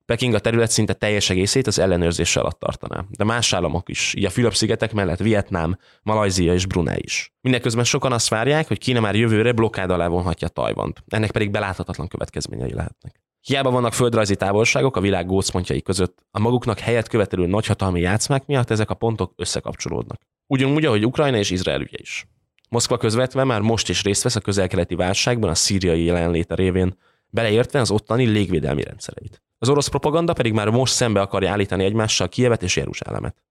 Peking 0.04 0.34
a 0.34 0.38
terület 0.38 0.70
szinte 0.70 0.92
teljes 0.92 1.30
egészét 1.30 1.66
az 1.66 1.78
ellenőrzése 1.78 2.40
alatt 2.40 2.58
tartaná, 2.58 3.04
de 3.10 3.24
más 3.24 3.52
államok 3.52 3.88
is, 3.88 4.14
így 4.14 4.24
a 4.24 4.30
Fülöp-szigetek 4.30 4.92
mellett 4.92 5.18
Vietnám, 5.18 5.78
Malajzia 6.02 6.52
és 6.52 6.66
Brunei 6.66 7.00
is. 7.02 7.32
Mindeközben 7.40 7.84
sokan 7.84 8.12
azt 8.12 8.28
várják, 8.28 8.68
hogy 8.68 8.78
Kína 8.78 9.00
már 9.00 9.14
jövőre 9.14 9.52
blokkád 9.52 9.90
alá 9.90 10.08
vonhatja 10.08 10.48
Tajvant, 10.48 11.04
ennek 11.08 11.30
pedig 11.30 11.50
beláthatatlan 11.50 12.08
következményei 12.08 12.74
lehetnek. 12.74 13.20
Hiába 13.40 13.70
vannak 13.70 13.92
földrajzi 13.92 14.36
távolságok 14.36 14.96
a 14.96 15.00
világ 15.00 15.26
gócpontjai 15.26 15.82
között, 15.82 16.24
a 16.30 16.38
maguknak 16.38 16.78
helyet 16.78 17.08
követelő 17.08 17.46
nagyhatalmi 17.46 18.00
játszmák 18.00 18.46
miatt 18.46 18.70
ezek 18.70 18.90
a 18.90 18.94
pontok 18.94 19.32
összekapcsolódnak. 19.36 20.20
Ugyanúgy, 20.46 20.84
ahogy 20.84 21.06
Ukrajna 21.06 21.36
és 21.36 21.50
Izrael 21.50 21.80
ügye 21.80 21.98
is. 22.00 22.26
Moszkva 22.68 22.96
közvetve 22.96 23.44
már 23.44 23.60
most 23.60 23.88
is 23.88 24.02
részt 24.02 24.22
vesz 24.22 24.36
a 24.36 24.40
közelkeleti 24.40 24.94
válságban 24.94 25.50
a 25.50 25.54
szíriai 25.54 26.04
jelenléte 26.04 26.54
révén, 26.54 26.96
beleértve 27.28 27.80
az 27.80 27.90
ottani 27.90 28.24
légvédelmi 28.24 28.82
rendszereit. 28.82 29.42
Az 29.58 29.68
orosz 29.68 29.88
propaganda 29.88 30.32
pedig 30.32 30.52
már 30.52 30.68
most 30.68 30.92
szembe 30.92 31.20
akarja 31.20 31.50
állítani 31.50 31.84
egymással 31.84 32.28
Kievet 32.28 32.62
és 32.62 32.76
Jeruzsálemet. 32.76 33.42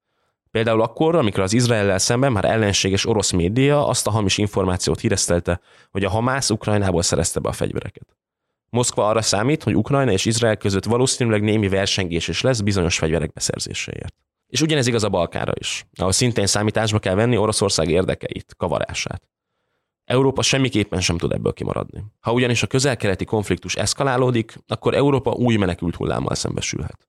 Például 0.52 0.82
akkor, 0.82 1.16
amikor 1.16 1.44
az 1.44 1.54
Izraellel 1.54 2.00
szemben 2.00 2.32
már 2.32 2.46
ellenséges 2.46 3.06
orosz 3.06 3.32
média 3.32 3.88
azt 3.88 4.08
a 4.08 4.12
hamis 4.12 4.38
információt 4.38 5.00
híresztelte, 5.00 5.60
hogy 5.92 6.04
a 6.04 6.10
Hamász 6.10 6.50
Ukrajnából 6.50 7.02
szerezte 7.02 7.40
be 7.40 7.50
a 7.50 7.54
fegyvereket. 7.54 8.18
Moszkva 8.70 9.08
arra 9.08 9.22
számít, 9.22 9.64
hogy 9.64 9.76
Ukrajna 9.76 10.12
és 10.12 10.26
Izrael 10.26 10.58
között 10.58 10.86
valószínűleg 10.86 11.42
némi 11.42 11.68
versengés 11.68 12.28
is 12.28 12.42
lesz 12.42 12.60
bizonyos 12.60 12.98
fegyverek 12.98 13.34
beszerzéséért. 13.34 14.16
És 14.48 14.62
ugyanez 14.62 14.88
igaz 14.88 15.04
a 15.04 15.10
Balkára 15.10 15.54
is, 15.60 15.86
ahol 15.96 16.12
szintén 16.12 16.46
számításba 16.46 17.00
kell 17.00 17.16
venni 17.16 17.38
Oroszország 17.38 17.90
érdekeit, 17.90 18.54
kavarását. 18.58 19.30
Európa 20.06 20.42
semmiképpen 20.42 21.02
sem 21.02 21.18
tud 21.18 21.32
ebből 21.32 21.54
kimaradni. 21.54 22.04
Ha 22.20 22.32
ugyanis 22.32 22.64
a 22.64 22.68
közel-keleti 22.68 23.26
konfliktus 23.26 23.76
eszkalálódik, 23.76 24.56
akkor 24.68 24.94
Európa 24.94 25.32
új 25.32 25.56
menekült 25.56 25.96
hullámmal 25.96 26.36
szembesülhet. 26.36 27.08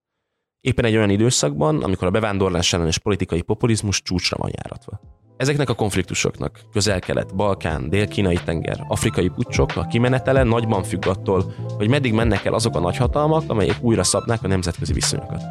Éppen 0.61 0.85
egy 0.85 0.97
olyan 0.97 1.11
időszakban, 1.11 1.83
amikor 1.83 2.07
a 2.07 2.11
bevándorlás 2.11 2.73
ellenes 2.73 2.99
politikai 2.99 3.43
populizmus 3.43 4.03
csúcsra 4.03 4.37
van 4.37 4.51
járatva. 4.57 5.01
Ezeknek 5.41 5.69
a 5.69 5.75
konfliktusoknak 5.75 6.61
közel-kelet, 6.73 7.37
Balkán, 7.37 7.89
dél-kínai 7.89 8.39
tenger, 8.45 8.85
afrikai 8.89 9.29
pucsok 9.29 9.77
a 9.77 9.87
kimenetele 9.87 10.43
nagyban 10.43 10.83
függ 10.83 11.07
attól, 11.07 11.55
hogy 11.77 11.89
meddig 11.89 12.13
mennek 12.13 12.45
el 12.45 12.55
azok 12.55 12.77
a 12.77 12.81
nagyhatalmak, 12.81 13.43
amelyek 13.47 13.77
újra 13.81 14.03
szabnák 14.03 14.43
a 14.43 14.49
nemzetközi 14.49 14.93
viszonyokat. 14.93 15.43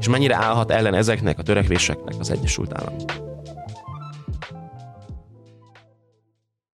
És 0.00 0.08
mennyire 0.08 0.36
állhat 0.36 0.70
ellen 0.70 0.94
ezeknek 0.94 1.38
a 1.38 1.42
törekvéseknek 1.42 2.14
az 2.18 2.30
Egyesült 2.30 2.72
Államok. 2.78 3.10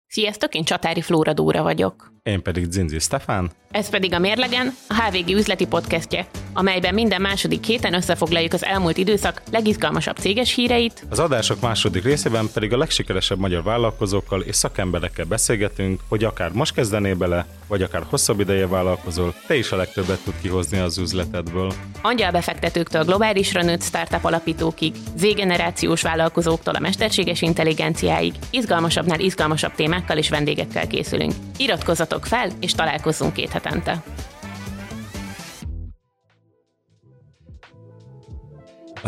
Sziasztok, 0.07 0.55
én 0.55 0.63
Csatári 0.63 1.01
Flóra 1.01 1.33
Dóra 1.33 1.63
vagyok. 1.63 2.16
Én 2.27 2.41
pedig 2.41 2.71
Zinzi 2.71 2.99
Stefán. 2.99 3.51
Ez 3.71 3.89
pedig 3.89 4.13
a 4.13 4.19
Mérlegen, 4.19 4.75
a 4.87 4.93
HVG 4.93 5.29
üzleti 5.29 5.67
podcastje, 5.67 6.27
amelyben 6.53 6.93
minden 6.93 7.21
második 7.21 7.63
héten 7.63 7.93
összefoglaljuk 7.93 8.53
az 8.53 8.65
elmúlt 8.65 8.97
időszak 8.97 9.41
legizgalmasabb 9.51 10.17
céges 10.17 10.53
híreit. 10.53 11.05
Az 11.09 11.19
adások 11.19 11.61
második 11.61 12.03
részében 12.03 12.49
pedig 12.53 12.73
a 12.73 12.77
legsikeresebb 12.77 13.39
magyar 13.39 13.63
vállalkozókkal 13.63 14.41
és 14.41 14.55
szakemberekkel 14.55 15.25
beszélgetünk, 15.25 16.01
hogy 16.07 16.23
akár 16.23 16.51
most 16.51 16.73
kezdenél 16.73 17.15
bele, 17.15 17.45
vagy 17.67 17.81
akár 17.81 18.03
hosszabb 18.09 18.39
ideje 18.39 18.67
vállalkozol, 18.67 19.33
te 19.47 19.55
is 19.55 19.71
a 19.71 19.75
legtöbbet 19.75 20.19
tud 20.23 20.33
kihozni 20.41 20.77
az 20.77 20.97
üzletedből. 20.97 21.73
Angyalbefektetőktől 22.01 23.03
globálisra 23.03 23.61
nőtt 23.61 23.83
startup 23.83 24.25
alapítókig, 24.25 24.95
Z-generációs 25.15 26.01
vállalkozóktól 26.01 26.75
a 26.75 26.79
mesterséges 26.79 27.41
intelligenciáig, 27.41 28.33
izgalmasabbnál 28.49 29.19
izgalmasabb 29.19 29.75
témákkal 29.75 30.17
és 30.17 30.29
vendégekkel 30.29 30.87
készülünk. 30.87 31.33
Iratkozzatok 31.57 32.16
fel, 32.25 32.49
és 32.59 32.73
találkozzunk 32.73 33.33
két 33.33 33.49
hetente. 33.49 34.03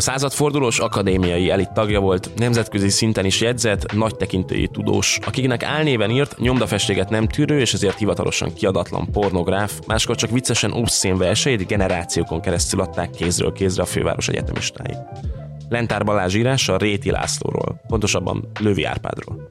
századfordulós 0.00 0.78
akadémiai 0.78 1.50
elit 1.50 1.72
tagja 1.72 2.00
volt, 2.00 2.30
nemzetközi 2.36 2.88
szinten 2.88 3.24
is 3.24 3.40
jegyzett, 3.40 3.92
nagy 3.92 4.16
tekintői 4.16 4.68
tudós, 4.68 5.18
akiknek 5.26 5.62
álnéven 5.62 6.10
írt, 6.10 6.38
nyomdafestéget 6.38 7.10
nem 7.10 7.26
tűrő 7.26 7.60
és 7.60 7.72
ezért 7.72 7.98
hivatalosan 7.98 8.54
kiadatlan 8.54 9.10
pornográf, 9.12 9.78
máskor 9.86 10.16
csak 10.16 10.30
viccesen 10.30 10.72
obszén 10.72 11.16
verseit 11.16 11.66
generációkon 11.66 12.40
keresztül 12.40 12.80
adták 12.80 13.10
kézről 13.10 13.52
kézre 13.52 13.82
a 13.82 13.86
főváros 13.86 14.28
egyetemistái. 14.28 14.94
Lentár 15.68 16.04
Balázs 16.04 16.34
írása 16.34 16.76
Réti 16.76 17.10
Lászlóról, 17.10 17.80
pontosabban 17.86 18.50
Lövi 18.60 18.84
Árpádról. 18.84 19.48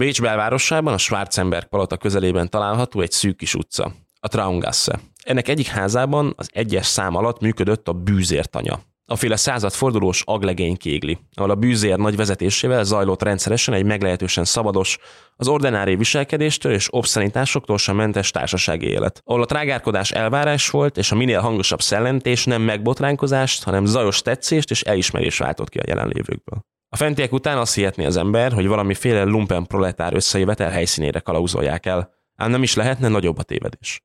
Bécs 0.00 0.20
belvárosában, 0.20 0.92
a 0.92 0.98
Schwarzenberg 0.98 1.68
palota 1.68 1.96
közelében 1.96 2.50
található 2.50 3.00
egy 3.00 3.10
szűk 3.10 3.36
kis 3.36 3.54
utca, 3.54 3.92
a 4.20 4.28
Traungasse. 4.28 5.00
Ennek 5.22 5.48
egyik 5.48 5.66
házában 5.66 6.32
az 6.36 6.48
egyes 6.52 6.86
szám 6.86 7.14
alatt 7.14 7.40
működött 7.40 7.88
a 7.88 7.92
bűzértanya, 7.92 8.80
a 9.06 9.16
féle 9.16 9.36
századfordulós 9.36 10.22
aglegény 10.24 10.76
kégli, 10.76 11.18
ahol 11.34 11.50
a 11.50 11.54
bűzér 11.54 11.98
nagy 11.98 12.16
vezetésével 12.16 12.84
zajlott 12.84 13.22
rendszeresen 13.22 13.74
egy 13.74 13.84
meglehetősen 13.84 14.44
szabados, 14.44 14.98
az 15.36 15.48
ordinári 15.48 15.96
viselkedéstől 15.96 16.72
és 16.72 16.88
obszenitásoktól 16.90 17.78
sem 17.78 17.96
mentes 17.96 18.30
társasági 18.30 18.86
élet, 18.86 19.20
ahol 19.24 19.42
a 19.42 19.46
trágárkodás 19.46 20.10
elvárás 20.10 20.70
volt, 20.70 20.96
és 20.96 21.12
a 21.12 21.16
minél 21.16 21.40
hangosabb 21.40 21.80
szellentés 21.80 22.44
nem 22.44 22.62
megbotránkozást, 22.62 23.62
hanem 23.62 23.84
zajos 23.84 24.22
tetszést 24.22 24.70
és 24.70 24.82
elismerés 24.82 25.38
váltott 25.38 25.68
ki 25.68 25.78
a 25.78 25.84
jelenlévőkből. 25.86 26.64
A 26.92 26.96
fentiek 26.96 27.32
után 27.32 27.58
azt 27.58 27.74
hihetné 27.74 28.04
az 28.04 28.16
ember, 28.16 28.52
hogy 28.52 28.66
valamiféle 28.66 29.24
lumpen 29.24 29.66
proletár 29.66 30.14
összejövetel 30.14 30.70
helyszínére 30.70 31.20
kalauzolják 31.20 31.86
el, 31.86 32.12
ám 32.36 32.50
nem 32.50 32.62
is 32.62 32.74
lehetne 32.74 33.08
nagyobb 33.08 33.38
a 33.38 33.42
tévedés. 33.42 34.02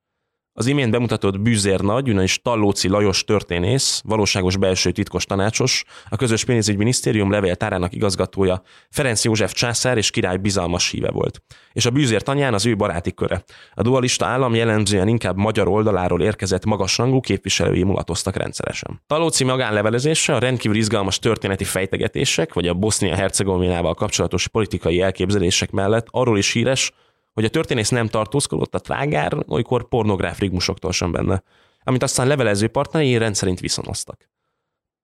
Az 0.57 0.65
imént 0.65 0.91
bemutatott 0.91 1.39
Bűzér 1.39 1.79
Nagy, 1.79 2.09
ugyanis 2.09 2.41
Tallóci 2.41 2.87
Lajos 2.87 3.23
történész, 3.23 4.01
valóságos 4.05 4.57
belső 4.57 4.91
titkos 4.91 5.25
tanácsos, 5.25 5.83
a 6.09 6.15
közös 6.15 6.45
pénzügyminisztérium 6.45 7.31
levéltárának 7.31 7.93
igazgatója, 7.93 8.61
Ferenc 8.89 9.23
József 9.23 9.53
császár 9.53 9.97
és 9.97 10.09
király 10.09 10.37
bizalmas 10.37 10.89
híve 10.89 11.11
volt. 11.11 11.41
És 11.73 11.85
a 11.85 11.89
Bűzér 11.89 12.21
tanyán 12.21 12.53
az 12.53 12.65
ő 12.65 12.75
baráti 12.75 13.13
köre. 13.13 13.43
A 13.73 13.81
dualista 13.81 14.25
állam 14.25 14.55
jellemzően 14.55 15.07
inkább 15.07 15.37
magyar 15.37 15.67
oldaláról 15.67 16.21
érkezett 16.21 16.65
magasrangú 16.65 17.19
képviselői 17.19 17.83
mulatoztak 17.83 18.35
rendszeresen. 18.35 19.01
Talóci 19.07 19.43
magánlevelezése 19.43 20.35
a 20.35 20.39
rendkívül 20.39 20.77
izgalmas 20.77 21.19
történeti 21.19 21.63
fejtegetések, 21.63 22.53
vagy 22.53 22.67
a 22.67 22.73
Bosznia-Hercegovinával 22.73 23.93
kapcsolatos 23.93 24.47
politikai 24.47 25.01
elképzelések 25.01 25.71
mellett 25.71 26.07
arról 26.09 26.37
is 26.37 26.51
híres, 26.51 26.91
hogy 27.35 27.45
a 27.45 27.49
történész 27.49 27.89
nem 27.89 28.07
tartózkodott 28.07 28.75
a 28.75 28.79
trágár, 28.79 29.37
olykor 29.47 29.87
pornográf 29.87 30.39
rigmusoktól 30.39 30.91
sem 30.91 31.11
benne, 31.11 31.43
amit 31.83 32.03
aztán 32.03 32.27
levelező 32.27 32.67
partnerei 32.67 33.17
rendszerint 33.17 33.59
viszonoztak. 33.59 34.29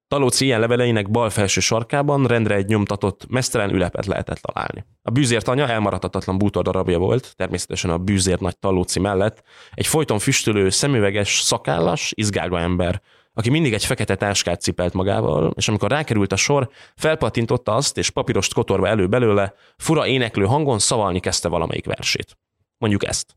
Talóci 0.08 0.46
ilyen 0.46 0.60
leveleinek 0.60 1.10
bal 1.10 1.30
felső 1.30 1.60
sarkában 1.60 2.26
rendre 2.26 2.56
egy 2.56 2.68
nyomtatott, 2.68 3.26
mesztelen 3.30 3.74
ülepet 3.74 4.06
lehetett 4.06 4.38
találni. 4.38 4.86
A 5.02 5.12
bűzért 5.12 5.48
anya 5.48 5.68
elmaradhatatlan 5.68 6.38
bútor 6.38 6.64
darabja 6.64 6.98
volt, 6.98 7.34
természetesen 7.36 7.92
a 7.92 7.98
bűzért 7.98 8.40
nagy 8.40 8.58
Talóci 8.58 9.00
mellett, 9.00 9.44
egy 9.74 9.88
folyton 9.88 10.20
füstölő, 10.20 10.70
szemüveges, 10.70 11.40
szakállas, 11.40 12.12
izgága 12.16 12.60
ember, 12.60 13.02
aki 13.34 13.50
mindig 13.50 13.74
egy 13.74 13.86
fekete 13.86 14.16
táskát 14.16 14.62
cipelt 14.62 14.94
magával, 14.94 15.54
és 15.56 15.68
amikor 15.68 15.90
rákerült 15.90 16.32
a 16.32 16.36
sor, 16.36 16.70
felpatintotta 16.96 17.76
azt, 17.76 17.98
és 17.98 18.10
papírost 18.10 18.54
kotorva 18.54 18.88
elő 18.88 19.08
belőle, 19.08 19.54
fura 19.78 20.08
éneklő 20.08 20.46
hangon 20.46 20.80
szavalni 20.80 21.20
kezdte 21.20 21.48
valamelyik 21.48 21.86
versét. 21.86 22.38
Mondjuk 22.78 23.06
ezt. 23.06 23.36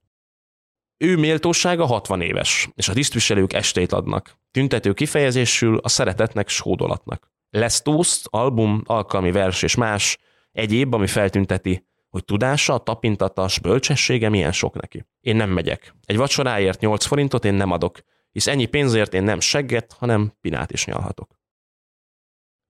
Ő 0.96 1.16
méltósága 1.16 1.86
60 1.86 2.20
éves, 2.20 2.68
és 2.74 2.88
a 2.88 2.92
tisztviselők 2.92 3.52
estét 3.52 3.92
adnak. 3.92 4.38
Tüntető 4.50 4.92
kifejezésül 4.92 5.78
a 5.82 5.88
szeretetnek 5.88 6.48
sódolatnak. 6.48 7.32
Lesz 7.50 7.82
tószt, 7.82 8.26
album, 8.30 8.82
alkalmi 8.84 9.32
vers 9.32 9.62
és 9.62 9.74
más, 9.74 10.18
egyéb, 10.52 10.94
ami 10.94 11.06
feltünteti, 11.06 11.86
hogy 12.08 12.24
tudása, 12.24 12.78
tapintata, 12.78 13.48
bölcsessége 13.62 14.28
milyen 14.28 14.52
sok 14.52 14.80
neki. 14.80 15.06
Én 15.20 15.36
nem 15.36 15.50
megyek. 15.50 15.94
Egy 16.04 16.16
vacsoráért 16.16 16.80
8 16.80 17.04
forintot 17.04 17.44
én 17.44 17.54
nem 17.54 17.70
adok 17.70 17.98
hisz 18.34 18.46
ennyi 18.46 18.66
pénzért 18.66 19.14
én 19.14 19.22
nem 19.22 19.40
segget, 19.40 19.94
hanem 19.98 20.32
pinát 20.40 20.72
is 20.72 20.84
nyalhatok. 20.84 21.28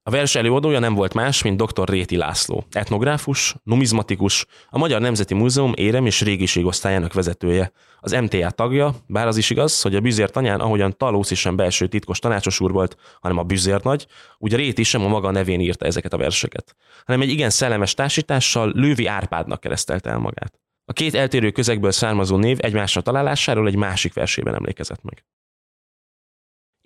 A 0.03 0.11
vers 0.11 0.35
előadója 0.35 0.79
nem 0.79 0.95
volt 0.95 1.15
más, 1.15 1.43
mint 1.43 1.63
dr. 1.63 1.89
Réti 1.89 2.17
László, 2.17 2.65
etnográfus, 2.71 3.55
numizmatikus, 3.63 4.47
a 4.69 4.79
Magyar 4.79 5.01
Nemzeti 5.01 5.35
Múzeum 5.35 5.73
érem 5.77 6.07
és 6.07 6.21
régiségosztályának 6.21 7.13
vezetője, 7.13 7.73
az 8.01 8.13
MTA 8.13 8.51
tagja, 8.51 8.95
bár 9.07 9.27
az 9.27 9.37
is 9.37 9.51
igaz, 9.51 9.83
hogy 9.83 9.95
a 9.95 10.01
Büzér 10.01 10.31
tanyán, 10.31 10.61
ahogyan 10.61 10.97
Talószi 10.97 11.35
sem 11.35 11.57
belső 11.57 11.87
titkos 11.87 12.19
tanácsos 12.19 12.61
úr 12.61 12.73
volt, 12.73 12.97
hanem 13.21 13.39
a 13.39 13.43
Büzér 13.43 13.83
nagy, 13.83 14.07
úgy 14.39 14.55
Réti 14.55 14.83
sem 14.83 15.05
a 15.05 15.09
maga 15.09 15.31
nevén 15.31 15.61
írta 15.61 15.87
ezeket 15.87 16.13
a 16.13 16.17
verseket, 16.17 16.77
hanem 17.07 17.21
egy 17.21 17.31
igen 17.31 17.51
szellemes 17.51 17.95
társítással 17.95 18.73
Lővi 18.75 19.07
Árpádnak 19.07 19.61
keresztelte 19.61 20.11
el 20.11 20.19
magát. 20.19 20.59
A 20.85 20.93
két 20.93 21.15
eltérő 21.15 21.51
közegből 21.51 21.93
származó 21.93 22.37
név 22.37 22.59
egymásra 22.61 23.01
találásáról 23.01 23.67
egy 23.67 23.77
másik 23.77 24.15
versében 24.15 24.55
emlékezett 24.55 25.03
meg. 25.03 25.25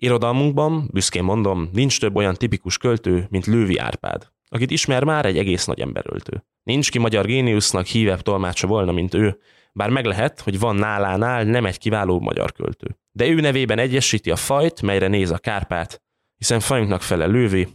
Irodalmunkban, 0.01 0.89
büszkén 0.91 1.23
mondom, 1.23 1.69
nincs 1.73 1.99
több 1.99 2.15
olyan 2.15 2.35
tipikus 2.35 2.77
költő, 2.77 3.27
mint 3.29 3.45
Lővi 3.45 3.77
Árpád, 3.77 4.27
akit 4.47 4.71
ismer 4.71 5.03
már 5.03 5.25
egy 5.25 5.37
egész 5.37 5.65
nagy 5.65 5.79
emberöltő. 5.79 6.45
Nincs 6.63 6.91
ki 6.91 6.99
magyar 6.99 7.25
géniusznak 7.25 7.85
hívebb 7.85 8.21
tolmácsa 8.21 8.67
volna, 8.67 8.91
mint 8.91 9.13
ő, 9.13 9.39
bár 9.73 9.89
meg 9.89 10.05
lehet, 10.05 10.39
hogy 10.39 10.59
van 10.59 10.75
nálánál 10.75 11.43
nem 11.43 11.65
egy 11.65 11.77
kiváló 11.77 12.19
magyar 12.19 12.51
költő. 12.51 12.97
De 13.11 13.27
ő 13.27 13.39
nevében 13.39 13.79
egyesíti 13.79 14.31
a 14.31 14.35
fajt, 14.35 14.81
melyre 14.81 15.07
néz 15.07 15.31
a 15.31 15.37
Kárpát, 15.37 16.01
hiszen 16.37 16.59
fajunknak 16.59 17.01
fele 17.01 17.25
Lővi, 17.25 17.67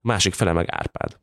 másik 0.00 0.34
fele 0.34 0.52
meg 0.52 0.66
Árpád. 0.70 1.20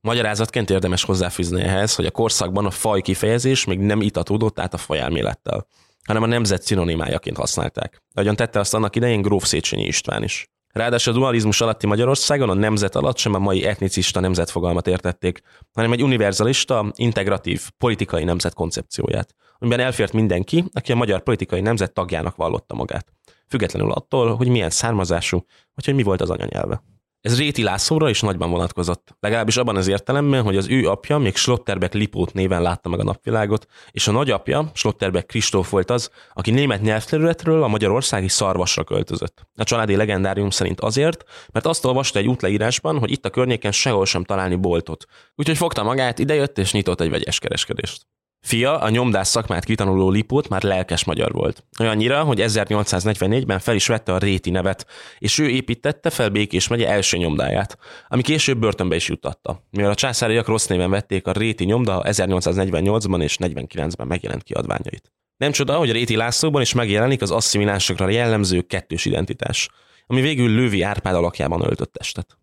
Magyarázatként 0.00 0.70
érdemes 0.70 1.04
hozzáfűzni 1.04 1.62
ehhez, 1.62 1.94
hogy 1.94 2.06
a 2.06 2.10
korszakban 2.10 2.66
a 2.66 2.70
faj 2.70 3.00
kifejezés 3.00 3.64
még 3.64 3.78
nem 3.78 4.00
itatódott 4.00 4.60
át 4.60 4.74
a 4.74 4.78
fajelmélettel 4.78 5.66
hanem 6.06 6.22
a 6.22 6.26
nemzet 6.26 6.62
szinonimájaként 6.62 7.36
használták. 7.36 8.02
Ahogyan 8.14 8.36
tette 8.36 8.58
azt 8.58 8.74
annak 8.74 8.96
idején 8.96 9.22
Gróf 9.22 9.46
Széchenyi 9.46 9.84
István 9.84 10.22
is. 10.22 10.46
Ráadásul 10.72 11.12
a 11.12 11.16
dualizmus 11.16 11.60
alatti 11.60 11.86
Magyarországon 11.86 12.50
a 12.50 12.54
nemzet 12.54 12.96
alatt 12.96 13.16
sem 13.16 13.34
a 13.34 13.38
mai 13.38 13.64
etnicista 13.64 14.20
nemzetfogalmat 14.20 14.86
értették, 14.86 15.40
hanem 15.72 15.92
egy 15.92 16.02
univerzalista, 16.02 16.92
integratív, 16.94 17.68
politikai 17.78 18.24
nemzet 18.24 18.54
koncepcióját, 18.54 19.34
amiben 19.58 19.80
elfért 19.80 20.12
mindenki, 20.12 20.64
aki 20.72 20.92
a 20.92 20.96
magyar 20.96 21.22
politikai 21.22 21.60
nemzet 21.60 21.92
tagjának 21.92 22.36
vallotta 22.36 22.74
magát, 22.74 23.06
függetlenül 23.48 23.92
attól, 23.92 24.34
hogy 24.34 24.48
milyen 24.48 24.70
származású, 24.70 25.44
vagy 25.74 25.84
hogy 25.84 25.94
mi 25.94 26.02
volt 26.02 26.20
az 26.20 26.30
anyanyelve. 26.30 26.82
Ez 27.26 27.38
Réti 27.38 27.62
Lászlóra 27.62 28.08
is 28.08 28.20
nagyban 28.20 28.50
vonatkozott, 28.50 29.16
legalábbis 29.20 29.56
abban 29.56 29.76
az 29.76 29.86
értelemben, 29.86 30.42
hogy 30.42 30.56
az 30.56 30.68
ő 30.68 30.88
apja 30.88 31.18
még 31.18 31.36
Slotterbeck 31.36 31.94
Lipót 31.94 32.32
néven 32.32 32.62
látta 32.62 32.88
meg 32.88 33.00
a 33.00 33.04
napvilágot, 33.04 33.66
és 33.90 34.08
a 34.08 34.12
nagyapja, 34.12 34.70
Slotterbeck 34.74 35.26
Kristóf 35.26 35.70
volt 35.70 35.90
az, 35.90 36.10
aki 36.32 36.50
német 36.50 36.82
nyelvterületről 36.82 37.62
a 37.62 37.68
magyarországi 37.68 38.28
szarvasra 38.28 38.84
költözött. 38.84 39.46
A 39.54 39.64
családi 39.64 39.96
legendárium 39.96 40.50
szerint 40.50 40.80
azért, 40.80 41.24
mert 41.52 41.66
azt 41.66 41.84
olvasta 41.84 42.18
egy 42.18 42.28
útleírásban, 42.28 42.98
hogy 42.98 43.10
itt 43.10 43.24
a 43.24 43.30
környéken 43.30 43.72
sehol 43.72 44.06
sem 44.06 44.24
találni 44.24 44.54
boltot. 44.54 45.04
Úgyhogy 45.34 45.56
fogta 45.56 45.82
magát, 45.82 46.18
idejött 46.18 46.58
és 46.58 46.72
nyitott 46.72 47.00
egy 47.00 47.10
vegyes 47.10 47.38
kereskedést. 47.38 48.06
Fia, 48.46 48.78
a 48.78 48.88
nyomdás 48.88 49.28
szakmát 49.28 49.64
kitanuló 49.64 50.10
Lipót 50.10 50.48
már 50.48 50.62
lelkes 50.62 51.04
magyar 51.04 51.32
volt. 51.32 51.64
Olyannyira, 51.80 52.22
hogy 52.22 52.42
1844-ben 52.42 53.58
fel 53.58 53.74
is 53.74 53.86
vette 53.86 54.12
a 54.12 54.18
Réti 54.18 54.50
nevet, 54.50 54.86
és 55.18 55.38
ő 55.38 55.48
építette 55.48 56.10
fel 56.10 56.28
Békés 56.28 56.68
megye 56.68 56.88
első 56.88 57.16
nyomdáját, 57.16 57.78
ami 58.08 58.22
később 58.22 58.58
börtönbe 58.58 58.96
is 58.96 59.08
juttatta. 59.08 59.62
Mivel 59.70 59.90
a 59.90 59.94
császáriak 59.94 60.46
rossz 60.46 60.66
néven 60.66 60.90
vették 60.90 61.26
a 61.26 61.32
Réti 61.32 61.64
nyomda 61.64 62.02
1848-ban 62.04 63.22
és 63.22 63.36
49-ben 63.40 64.06
megjelent 64.06 64.42
kiadványait. 64.42 65.12
Nem 65.36 65.52
csoda, 65.52 65.76
hogy 65.76 65.90
a 65.90 65.92
Réti 65.92 66.16
Lászlóban 66.16 66.62
is 66.62 66.72
megjelenik 66.72 67.22
az 67.22 67.30
asszimilásokra 67.30 68.08
jellemző 68.08 68.60
kettős 68.60 69.04
identitás, 69.04 69.68
ami 70.06 70.20
végül 70.20 70.48
Lővi 70.48 70.82
Árpád 70.82 71.14
alakjában 71.14 71.64
öltött 71.64 71.92
testet. 71.92 72.38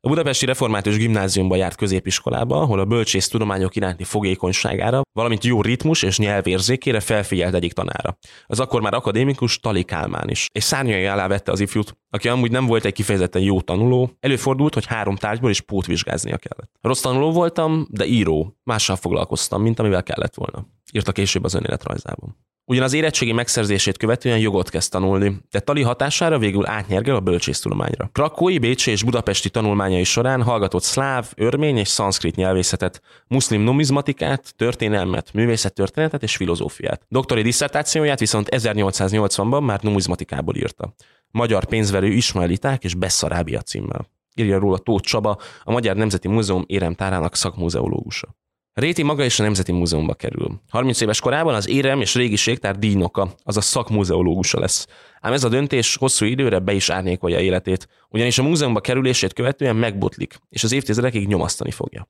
A 0.00 0.08
Budapesti 0.08 0.46
Református 0.46 0.96
Gimnáziumba 0.96 1.56
járt 1.56 1.76
középiskolába, 1.76 2.60
ahol 2.60 2.80
a 2.80 2.84
bölcsész 2.84 3.28
tudományok 3.28 3.76
iránti 3.76 4.04
fogékonyságára, 4.04 5.02
valamint 5.12 5.44
jó 5.44 5.62
ritmus 5.62 6.02
és 6.02 6.18
nyelvérzékére 6.18 7.00
felfigyelt 7.00 7.54
egyik 7.54 7.72
tanára. 7.72 8.18
Az 8.46 8.60
akkor 8.60 8.80
már 8.80 8.94
akadémikus 8.94 9.60
Tali 9.60 9.82
Kálmán 9.82 10.28
is, 10.28 10.46
és 10.52 10.64
szárnyai 10.64 11.06
alá 11.06 11.26
vette 11.26 11.52
az 11.52 11.60
ifjút, 11.60 11.96
aki 12.10 12.28
amúgy 12.28 12.50
nem 12.50 12.66
volt 12.66 12.84
egy 12.84 12.92
kifejezetten 12.92 13.42
jó 13.42 13.60
tanuló, 13.60 14.10
előfordult, 14.20 14.74
hogy 14.74 14.86
három 14.86 15.16
tárgyból 15.16 15.50
is 15.50 15.60
pótvizsgáznia 15.60 16.36
kellett. 16.36 16.70
Rossz 16.80 17.00
tanuló 17.00 17.32
voltam, 17.32 17.86
de 17.90 18.06
író, 18.06 18.56
mással 18.64 18.96
foglalkoztam, 18.96 19.62
mint 19.62 19.78
amivel 19.78 20.02
kellett 20.02 20.34
volna. 20.34 20.66
Írta 20.92 21.12
később 21.12 21.44
az 21.44 21.54
önéletrajzában. 21.54 22.36
Ugyan 22.70 22.82
az 22.82 22.92
érettségi 22.92 23.32
megszerzését 23.32 23.96
követően 23.96 24.38
jogot 24.38 24.70
kezd 24.70 24.90
tanulni, 24.90 25.36
de 25.50 25.60
Tali 25.60 25.82
hatására 25.82 26.38
végül 26.38 26.66
átnyergel 26.66 27.14
a 27.14 27.20
bölcsésztudományra. 27.20 28.10
Krakói, 28.12 28.58
Bécsi 28.58 28.90
és 28.90 29.02
budapesti 29.02 29.50
tanulmányai 29.50 30.04
során 30.04 30.42
hallgatott 30.42 30.82
szláv, 30.82 31.32
örmény 31.36 31.76
és 31.76 31.88
szanszkrit 31.88 32.36
nyelvészetet, 32.36 33.02
muszlim 33.26 33.62
numizmatikát, 33.62 34.54
történelmet, 34.56 35.32
művészettörténetet 35.32 36.22
és 36.22 36.36
filozófiát. 36.36 37.02
Doktori 37.08 37.42
disszertációját 37.42 38.18
viszont 38.18 38.48
1880-ban 38.50 39.64
már 39.64 39.82
numizmatikából 39.82 40.56
írta. 40.56 40.94
Magyar 41.30 41.64
pénzverő 41.64 42.06
Ismaeliták 42.06 42.84
és 42.84 42.94
Bessarábia 42.94 43.60
címmel. 43.60 44.10
Írja 44.34 44.58
róla 44.58 44.78
Tóth 44.78 45.08
Csaba, 45.08 45.38
a 45.62 45.72
Magyar 45.72 45.96
Nemzeti 45.96 46.28
Múzeum 46.28 46.64
éremtárának 46.66 47.34
szakmúzeológusa. 47.34 48.36
Réti 48.78 49.02
maga 49.02 49.24
is 49.24 49.38
a 49.38 49.42
Nemzeti 49.42 49.72
Múzeumba 49.72 50.14
kerül. 50.14 50.60
30 50.70 51.00
éves 51.00 51.20
korában 51.20 51.54
az 51.54 51.68
érem 51.68 52.00
és 52.00 52.14
régiségtár 52.14 52.78
díjnoka, 52.78 53.34
azaz 53.42 53.64
szakmúzeológusa 53.64 54.60
lesz. 54.60 54.86
Ám 55.20 55.32
ez 55.32 55.44
a 55.44 55.48
döntés 55.48 55.96
hosszú 55.96 56.24
időre 56.24 56.58
be 56.58 56.72
is 56.72 56.90
árnyékolja 56.90 57.40
életét, 57.40 57.88
ugyanis 58.08 58.38
a 58.38 58.42
múzeumba 58.42 58.80
kerülését 58.80 59.32
követően 59.32 59.76
megbotlik, 59.76 60.34
és 60.48 60.64
az 60.64 60.72
évtizedekig 60.72 61.26
nyomasztani 61.26 61.70
fogja. 61.70 62.08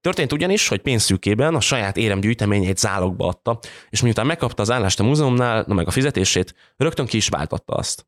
Történt 0.00 0.32
ugyanis, 0.32 0.68
hogy 0.68 0.80
pénzszűkében 0.80 1.54
a 1.54 1.60
saját 1.60 1.96
érem 1.96 2.20
gyűjteményét 2.20 2.78
zálogba 2.78 3.26
adta, 3.26 3.58
és 3.90 4.02
miután 4.02 4.26
megkapta 4.26 4.62
az 4.62 4.70
állást 4.70 5.00
a 5.00 5.04
múzeumnál, 5.04 5.64
na 5.66 5.74
meg 5.74 5.86
a 5.86 5.90
fizetését, 5.90 6.54
rögtön 6.76 7.06
ki 7.06 7.16
is 7.16 7.28
váltotta 7.28 7.74
azt. 7.74 8.06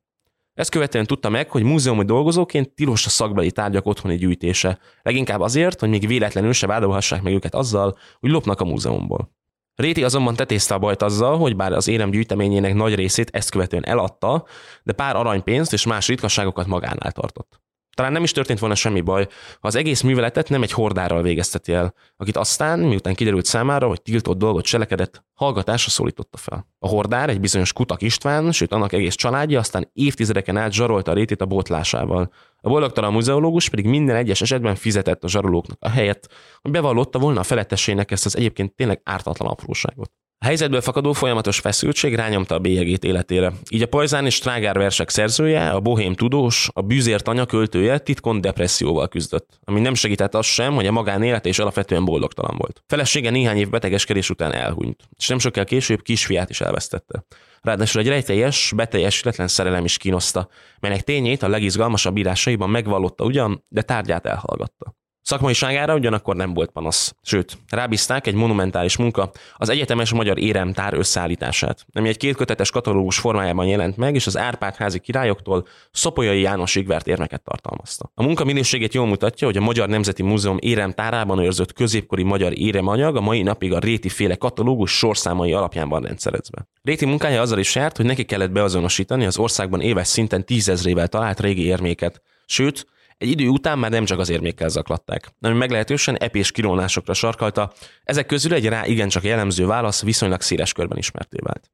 Ezt 0.56 0.70
követően 0.70 1.06
tudta 1.06 1.28
meg, 1.28 1.50
hogy 1.50 1.62
múzeumi 1.62 2.04
dolgozóként 2.04 2.74
tilos 2.74 3.06
a 3.06 3.08
szakbeli 3.08 3.52
tárgyak 3.52 3.86
otthoni 3.86 4.16
gyűjtése, 4.16 4.78
leginkább 5.02 5.40
azért, 5.40 5.80
hogy 5.80 5.88
még 5.88 6.06
véletlenül 6.06 6.52
se 6.52 6.66
vádolhassák 6.66 7.22
meg 7.22 7.32
őket 7.32 7.54
azzal, 7.54 7.98
hogy 8.20 8.30
lopnak 8.30 8.60
a 8.60 8.64
múzeumból. 8.64 9.34
Réti 9.74 10.04
azonban 10.04 10.34
tetézte 10.34 10.74
a 10.74 10.78
bajt 10.78 11.02
azzal, 11.02 11.38
hogy 11.38 11.56
bár 11.56 11.72
az 11.72 11.88
érem 11.88 12.10
gyűjteményének 12.10 12.74
nagy 12.74 12.94
részét 12.94 13.30
ezt 13.32 13.50
követően 13.50 13.84
eladta, 13.86 14.44
de 14.82 14.92
pár 14.92 15.16
aranypénzt 15.16 15.72
és 15.72 15.86
más 15.86 16.08
ritkaságokat 16.08 16.66
magánál 16.66 17.12
tartott. 17.12 17.60
Talán 17.96 18.12
nem 18.12 18.22
is 18.22 18.32
történt 18.32 18.58
volna 18.58 18.74
semmi 18.74 19.00
baj, 19.00 19.26
ha 19.60 19.68
az 19.68 19.74
egész 19.74 20.00
műveletet 20.00 20.48
nem 20.48 20.62
egy 20.62 20.72
hordárral 20.72 21.22
végezteti 21.22 21.72
el, 21.72 21.94
akit 22.16 22.36
aztán, 22.36 22.78
miután 22.78 23.14
kiderült 23.14 23.44
számára, 23.44 23.86
hogy 23.86 24.02
tiltott 24.02 24.38
dolgot 24.38 24.64
cselekedett, 24.64 25.24
hallgatásra 25.34 25.90
szólította 25.90 26.36
fel. 26.36 26.66
A 26.78 26.88
hordár 26.88 27.28
egy 27.28 27.40
bizonyos 27.40 27.72
Kutak 27.72 28.02
István, 28.02 28.52
sőt 28.52 28.72
annak 28.72 28.92
egész 28.92 29.14
családja 29.14 29.58
aztán 29.58 29.90
évtizedeken 29.92 30.56
át 30.56 30.72
zsarolta 30.72 31.10
a 31.10 31.14
rétét 31.14 31.40
a 31.40 31.46
botlásával. 31.46 32.32
A 32.56 32.68
boldogtalan 32.68 33.12
muzeológus 33.12 33.68
pedig 33.68 33.86
minden 33.86 34.16
egyes 34.16 34.40
esetben 34.40 34.74
fizetett 34.74 35.24
a 35.24 35.28
zsarolóknak 35.28 35.78
a 35.80 35.88
helyet, 35.88 36.28
hogy 36.60 36.70
bevallotta 36.70 37.18
volna 37.18 37.40
a 37.40 37.44
felettesének 37.44 38.10
ezt 38.10 38.26
az 38.26 38.36
egyébként 38.36 38.74
tényleg 38.74 39.00
ártatlan 39.04 39.50
apróságot. 39.50 40.10
A 40.38 40.44
helyzetből 40.44 40.80
fakadó 40.80 41.12
folyamatos 41.12 41.58
feszültség 41.58 42.14
rányomta 42.14 42.54
a 42.54 42.58
bélyegét 42.58 43.04
életére. 43.04 43.52
Így 43.70 43.82
a 43.82 43.86
Pajzán 43.86 44.26
és 44.26 44.38
Trágár 44.38 44.78
versek 44.78 45.10
szerzője, 45.10 45.70
a 45.70 45.80
bohém 45.80 46.14
tudós, 46.14 46.68
a 46.72 46.80
bűzért 46.80 47.28
anya 47.28 47.46
költője 47.46 47.98
titkon 47.98 48.40
depresszióval 48.40 49.08
küzdött, 49.08 49.58
ami 49.64 49.80
nem 49.80 49.94
segített 49.94 50.34
az 50.34 50.46
sem, 50.46 50.74
hogy 50.74 50.86
a 50.86 50.92
magánélete 50.92 51.48
is 51.48 51.58
alapvetően 51.58 52.04
boldogtalan 52.04 52.56
volt. 52.58 52.82
Felesége 52.86 53.30
néhány 53.30 53.56
év 53.56 53.70
betegeskedés 53.70 54.30
után 54.30 54.52
elhunyt, 54.52 55.08
és 55.18 55.28
nem 55.28 55.38
sokkal 55.38 55.64
később 55.64 56.02
kisfiát 56.02 56.50
is 56.50 56.60
elvesztette. 56.60 57.24
Ráadásul 57.60 58.00
egy 58.00 58.08
rejtélyes, 58.08 58.72
beteljesületlen 58.76 59.48
szerelem 59.48 59.84
is 59.84 59.96
kínoszta, 59.96 60.48
melynek 60.80 61.02
tényét 61.02 61.42
a 61.42 61.48
legizgalmasabb 61.48 62.16
írásaiban 62.16 62.70
megvallotta 62.70 63.24
ugyan, 63.24 63.64
de 63.68 63.82
tárgyát 63.82 64.26
elhallgatta. 64.26 64.94
Szakmaiságára 65.26 65.94
ugyanakkor 65.94 66.36
nem 66.36 66.54
volt 66.54 66.70
panasz. 66.70 67.14
Sőt, 67.22 67.58
rábízták 67.68 68.26
egy 68.26 68.34
monumentális 68.34 68.96
munka, 68.96 69.30
az 69.56 69.68
egyetemes 69.68 70.12
magyar 70.12 70.38
éremtár 70.38 70.94
összeállítását, 70.94 71.86
ami 71.92 72.08
egy 72.08 72.16
kétkötetes 72.16 72.70
katalógus 72.70 73.18
formájában 73.18 73.66
jelent 73.66 73.96
meg, 73.96 74.14
és 74.14 74.26
az 74.26 74.36
Árpád-házi 74.36 74.98
királyoktól 74.98 75.66
Szopolyai 75.90 76.40
Jánosig 76.40 76.86
vert 76.86 77.06
érmeket 77.06 77.42
tartalmazta. 77.42 78.10
A 78.14 78.22
munka 78.22 78.44
minőségét 78.44 78.94
jól 78.94 79.06
mutatja, 79.06 79.46
hogy 79.46 79.56
a 79.56 79.60
Magyar 79.60 79.88
Nemzeti 79.88 80.22
Múzeum 80.22 80.56
éremtárában 80.60 81.38
őrzött 81.38 81.72
középkori 81.72 82.22
magyar 82.22 82.58
éremanyag 82.58 83.16
a 83.16 83.20
mai 83.20 83.42
napig 83.42 83.72
a 83.72 83.78
Réti 83.78 84.08
féle 84.08 84.34
katalógus 84.34 84.96
sorszámai 84.96 85.52
alapján 85.52 85.88
van 85.88 86.02
rendszerezve. 86.02 86.68
Réti 86.82 87.06
munkája 87.06 87.40
azzal 87.40 87.58
is 87.58 87.74
járt, 87.74 87.96
hogy 87.96 88.06
neki 88.06 88.24
kellett 88.24 88.50
beazonosítani 88.50 89.26
az 89.26 89.38
országban 89.38 89.80
éves 89.80 90.06
szinten 90.06 90.44
tízezrével 90.44 91.08
talált 91.08 91.40
régi 91.40 91.64
érméket, 91.64 92.22
sőt, 92.44 92.86
egy 93.18 93.28
idő 93.28 93.48
után 93.48 93.78
már 93.78 93.90
nem 93.90 94.04
csak 94.04 94.18
az 94.18 94.28
érmékkel 94.28 94.68
zaklatták, 94.68 95.34
ami 95.40 95.56
meglehetősen 95.56 96.16
epés 96.16 96.50
kirólásokra 96.50 97.14
sarkalta, 97.14 97.72
ezek 98.02 98.26
közül 98.26 98.54
egy 98.54 98.66
rá 98.66 98.86
igencsak 98.86 99.24
jellemző 99.24 99.66
válasz 99.66 100.02
viszonylag 100.02 100.40
széles 100.40 100.72
körben 100.72 100.98
ismerté 100.98 101.38
vált. 101.42 101.70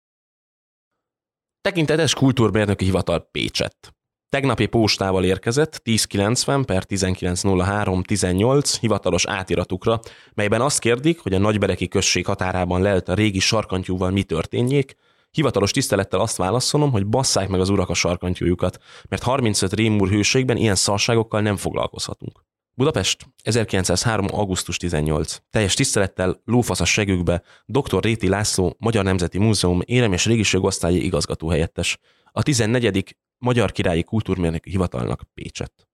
Tekintetes 1.60 2.14
kultúrmérnöki 2.14 2.84
hivatal 2.84 3.28
Pécsett. 3.30 3.94
Tegnapi 4.28 4.66
postával 4.66 5.24
érkezett 5.24 5.80
1090 5.84 6.64
per 6.64 6.84
1903 6.88 8.02
18 8.02 8.78
hivatalos 8.78 9.26
átiratukra, 9.26 10.00
melyben 10.34 10.60
azt 10.60 10.78
kérdik, 10.78 11.20
hogy 11.20 11.34
a 11.34 11.38
Nagybereki 11.38 11.88
község 11.88 12.26
határában 12.26 12.82
lelt 12.82 13.08
a 13.08 13.14
régi 13.14 13.38
sarkantyúval 13.38 14.10
mi 14.10 14.22
történjék, 14.22 14.96
Hivatalos 15.32 15.70
tisztelettel 15.70 16.20
azt 16.20 16.36
válaszolom, 16.36 16.90
hogy 16.90 17.06
basszák 17.06 17.48
meg 17.48 17.60
az 17.60 17.68
urak 17.68 17.88
a 17.88 17.94
sarkantyújukat, 17.94 18.78
mert 19.08 19.22
35 19.22 19.72
rémúr 19.72 20.08
hőségben 20.08 20.56
ilyen 20.56 20.74
szarságokkal 20.74 21.40
nem 21.40 21.56
foglalkozhatunk. 21.56 22.44
Budapest, 22.74 23.26
1903. 23.42 24.26
augusztus 24.30 24.76
18. 24.76 25.36
Teljes 25.50 25.74
tisztelettel 25.74 26.40
lófasz 26.44 26.80
a 26.80 26.84
segükbe 26.84 27.42
dr. 27.66 28.02
Réti 28.02 28.28
László, 28.28 28.76
Magyar 28.78 29.04
Nemzeti 29.04 29.38
Múzeum 29.38 29.80
érem 29.84 30.12
és 30.12 30.26
régiség 30.26 30.62
osztályi 30.62 31.04
igazgató 31.04 31.48
helyettes. 31.48 31.98
A 32.32 32.42
14. 32.42 33.16
Magyar 33.38 33.72
Királyi 33.72 34.02
Kultúrmérnöki 34.02 34.70
Hivatalnak 34.70 35.22
Pécset. 35.34 35.91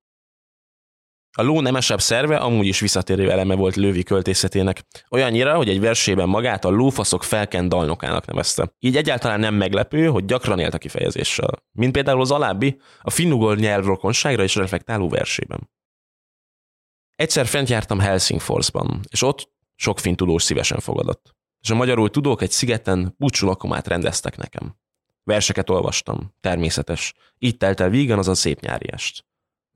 A 1.36 1.42
ló 1.42 1.60
nemesebb 1.60 2.00
szerve 2.00 2.36
amúgy 2.36 2.66
is 2.66 2.80
visszatérő 2.80 3.30
eleme 3.30 3.54
volt 3.54 3.76
Lővi 3.76 4.02
költészetének, 4.02 4.86
olyannyira, 5.10 5.56
hogy 5.56 5.68
egy 5.68 5.80
versében 5.80 6.28
magát 6.28 6.64
a 6.64 6.68
lófaszok 6.70 7.24
felken 7.24 7.68
dalnokának 7.68 8.26
nevezte. 8.26 8.74
Így 8.78 8.96
egyáltalán 8.96 9.40
nem 9.40 9.54
meglepő, 9.54 10.06
hogy 10.06 10.24
gyakran 10.24 10.58
élt 10.58 10.74
a 10.74 10.78
kifejezéssel. 10.78 11.62
Mint 11.72 11.92
például 11.92 12.20
az 12.20 12.30
alábbi, 12.30 12.80
a 13.00 13.10
finnugol 13.10 13.54
nyelvrokonságra 13.56 14.42
is 14.42 14.54
reflektáló 14.54 15.08
versében. 15.08 15.70
Egyszer 17.16 17.46
fent 17.46 17.68
jártam 17.68 17.98
Helsingforsban, 17.98 19.00
és 19.08 19.22
ott 19.22 19.50
sok 19.74 19.98
finn 19.98 20.14
tudós 20.14 20.42
szívesen 20.42 20.78
fogadott. 20.78 21.36
És 21.60 21.70
a 21.70 21.74
magyarul 21.74 22.10
tudók 22.10 22.42
egy 22.42 22.50
szigeten 22.50 23.14
búcsulakomát 23.18 23.86
rendeztek 23.86 24.36
nekem. 24.36 24.76
Verseket 25.24 25.70
olvastam, 25.70 26.34
természetes. 26.40 27.14
Így 27.38 27.56
telt 27.56 27.80
el 27.80 27.88
vígan 27.88 28.18
az 28.18 28.28
a 28.28 28.34
szép 28.34 28.60
nyári 28.60 28.92
est. 28.92 29.27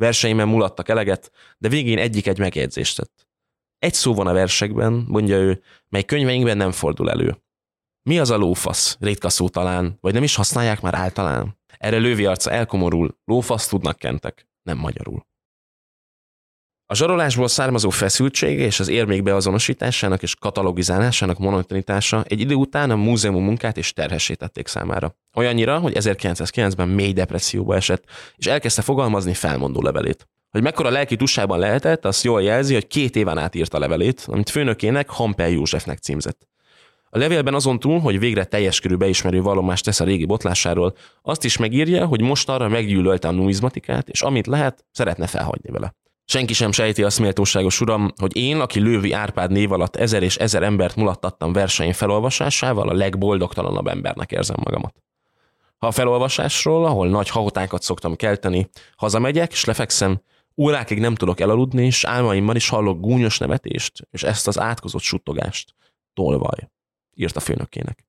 Verseimen 0.02 0.48
mulattak 0.48 0.88
eleget, 0.88 1.30
de 1.58 1.68
végén 1.68 1.98
egyik 1.98 2.26
egy 2.26 2.38
megjegyzést 2.38 2.96
tett. 2.96 3.28
Egy 3.78 3.94
szó 3.94 4.14
van 4.14 4.26
a 4.26 4.32
versekben, 4.32 5.04
mondja 5.08 5.36
ő, 5.36 5.62
mely 5.88 6.02
könyveinkben 6.02 6.56
nem 6.56 6.72
fordul 6.72 7.10
elő. 7.10 7.42
Mi 8.02 8.18
az 8.18 8.30
a 8.30 8.36
lófasz? 8.36 8.96
Ritka 9.00 9.28
szó 9.28 9.48
talán, 9.48 9.98
vagy 10.00 10.12
nem 10.12 10.22
is 10.22 10.34
használják 10.34 10.80
már 10.80 10.94
általán? 10.94 11.58
Erre 11.78 11.96
lővi 11.96 12.26
arca 12.26 12.50
elkomorul, 12.50 13.18
lófasz 13.24 13.68
tudnak 13.68 13.98
kentek, 13.98 14.48
nem 14.62 14.78
magyarul. 14.78 15.26
A 16.92 16.94
zsarolásból 16.94 17.48
származó 17.48 17.90
feszültség 17.90 18.58
és 18.58 18.80
az 18.80 18.88
érmék 18.88 19.22
beazonosításának 19.22 20.22
és 20.22 20.34
katalogizálásának 20.34 21.38
monotonitása 21.38 22.24
egy 22.28 22.40
idő 22.40 22.54
után 22.54 22.90
a 22.90 22.96
múzeum 22.96 23.44
munkát 23.44 23.76
is 23.76 23.92
terhesítették 23.92 24.66
számára. 24.66 25.16
Olyannyira, 25.34 25.78
hogy 25.78 25.92
1909-ben 25.94 26.88
mély 26.88 27.12
depresszióba 27.12 27.74
esett, 27.76 28.04
és 28.36 28.46
elkezdte 28.46 28.82
fogalmazni 28.82 29.34
felmondó 29.34 29.82
levelét. 29.82 30.28
Hogy 30.50 30.62
mekkora 30.62 30.90
lelki 30.90 31.16
tusában 31.16 31.58
lehetett, 31.58 32.04
azt 32.04 32.24
jól 32.24 32.42
jelzi, 32.42 32.74
hogy 32.74 32.86
két 32.86 33.16
éven 33.16 33.38
át 33.38 33.54
írta 33.54 33.78
levelét, 33.78 34.24
amit 34.26 34.50
főnökének 34.50 35.10
Hampel 35.10 35.48
Józsefnek 35.48 35.98
címzett. 35.98 36.48
A 37.10 37.18
levélben 37.18 37.54
azon 37.54 37.78
túl, 37.78 38.00
hogy 38.00 38.18
végre 38.18 38.44
teljes 38.44 38.80
körű 38.80 38.94
beismerő 38.94 39.42
vallomást 39.42 39.84
tesz 39.84 40.00
a 40.00 40.04
régi 40.04 40.24
botlásáról, 40.24 40.94
azt 41.22 41.44
is 41.44 41.56
megírja, 41.56 42.06
hogy 42.06 42.20
most 42.20 42.48
arra 42.48 42.68
meggyűlölte 42.68 43.28
a 43.28 43.32
numizmatikát, 43.32 44.08
és 44.08 44.22
amit 44.22 44.46
lehet, 44.46 44.84
szeretne 44.90 45.26
felhagyni 45.26 45.70
vele. 45.70 45.94
Senki 46.24 46.52
sem 46.52 46.72
sejti 46.72 47.02
azt 47.02 47.18
méltóságos 47.18 47.80
uram, 47.80 48.12
hogy 48.16 48.36
én, 48.36 48.60
aki 48.60 48.80
Lővi 48.80 49.12
Árpád 49.12 49.50
név 49.50 49.72
alatt 49.72 49.96
ezer 49.96 50.22
és 50.22 50.36
ezer 50.36 50.62
embert 50.62 50.96
mulattattam 50.96 51.52
verseny 51.52 51.94
felolvasásával, 51.94 52.88
a 52.88 52.94
legboldogtalanabb 52.94 53.86
embernek 53.86 54.32
érzem 54.32 54.56
magamat. 54.64 54.94
Ha 55.78 55.86
a 55.86 55.90
felolvasásról, 55.90 56.84
ahol 56.86 57.08
nagy 57.08 57.28
hahotákat 57.28 57.82
szoktam 57.82 58.16
kelteni, 58.16 58.70
hazamegyek 58.96 59.52
és 59.52 59.64
lefekszem, 59.64 60.22
órákig 60.56 60.98
nem 60.98 61.14
tudok 61.14 61.40
elaludni, 61.40 61.84
és 61.84 62.04
álmaimmal 62.04 62.56
is 62.56 62.68
hallok 62.68 63.00
gúnyos 63.00 63.38
nevetést, 63.38 64.08
és 64.10 64.22
ezt 64.22 64.48
az 64.48 64.58
átkozott 64.58 65.02
suttogást. 65.02 65.74
Tolvaj, 66.14 66.70
írta 67.14 67.40
főnökének. 67.40 68.04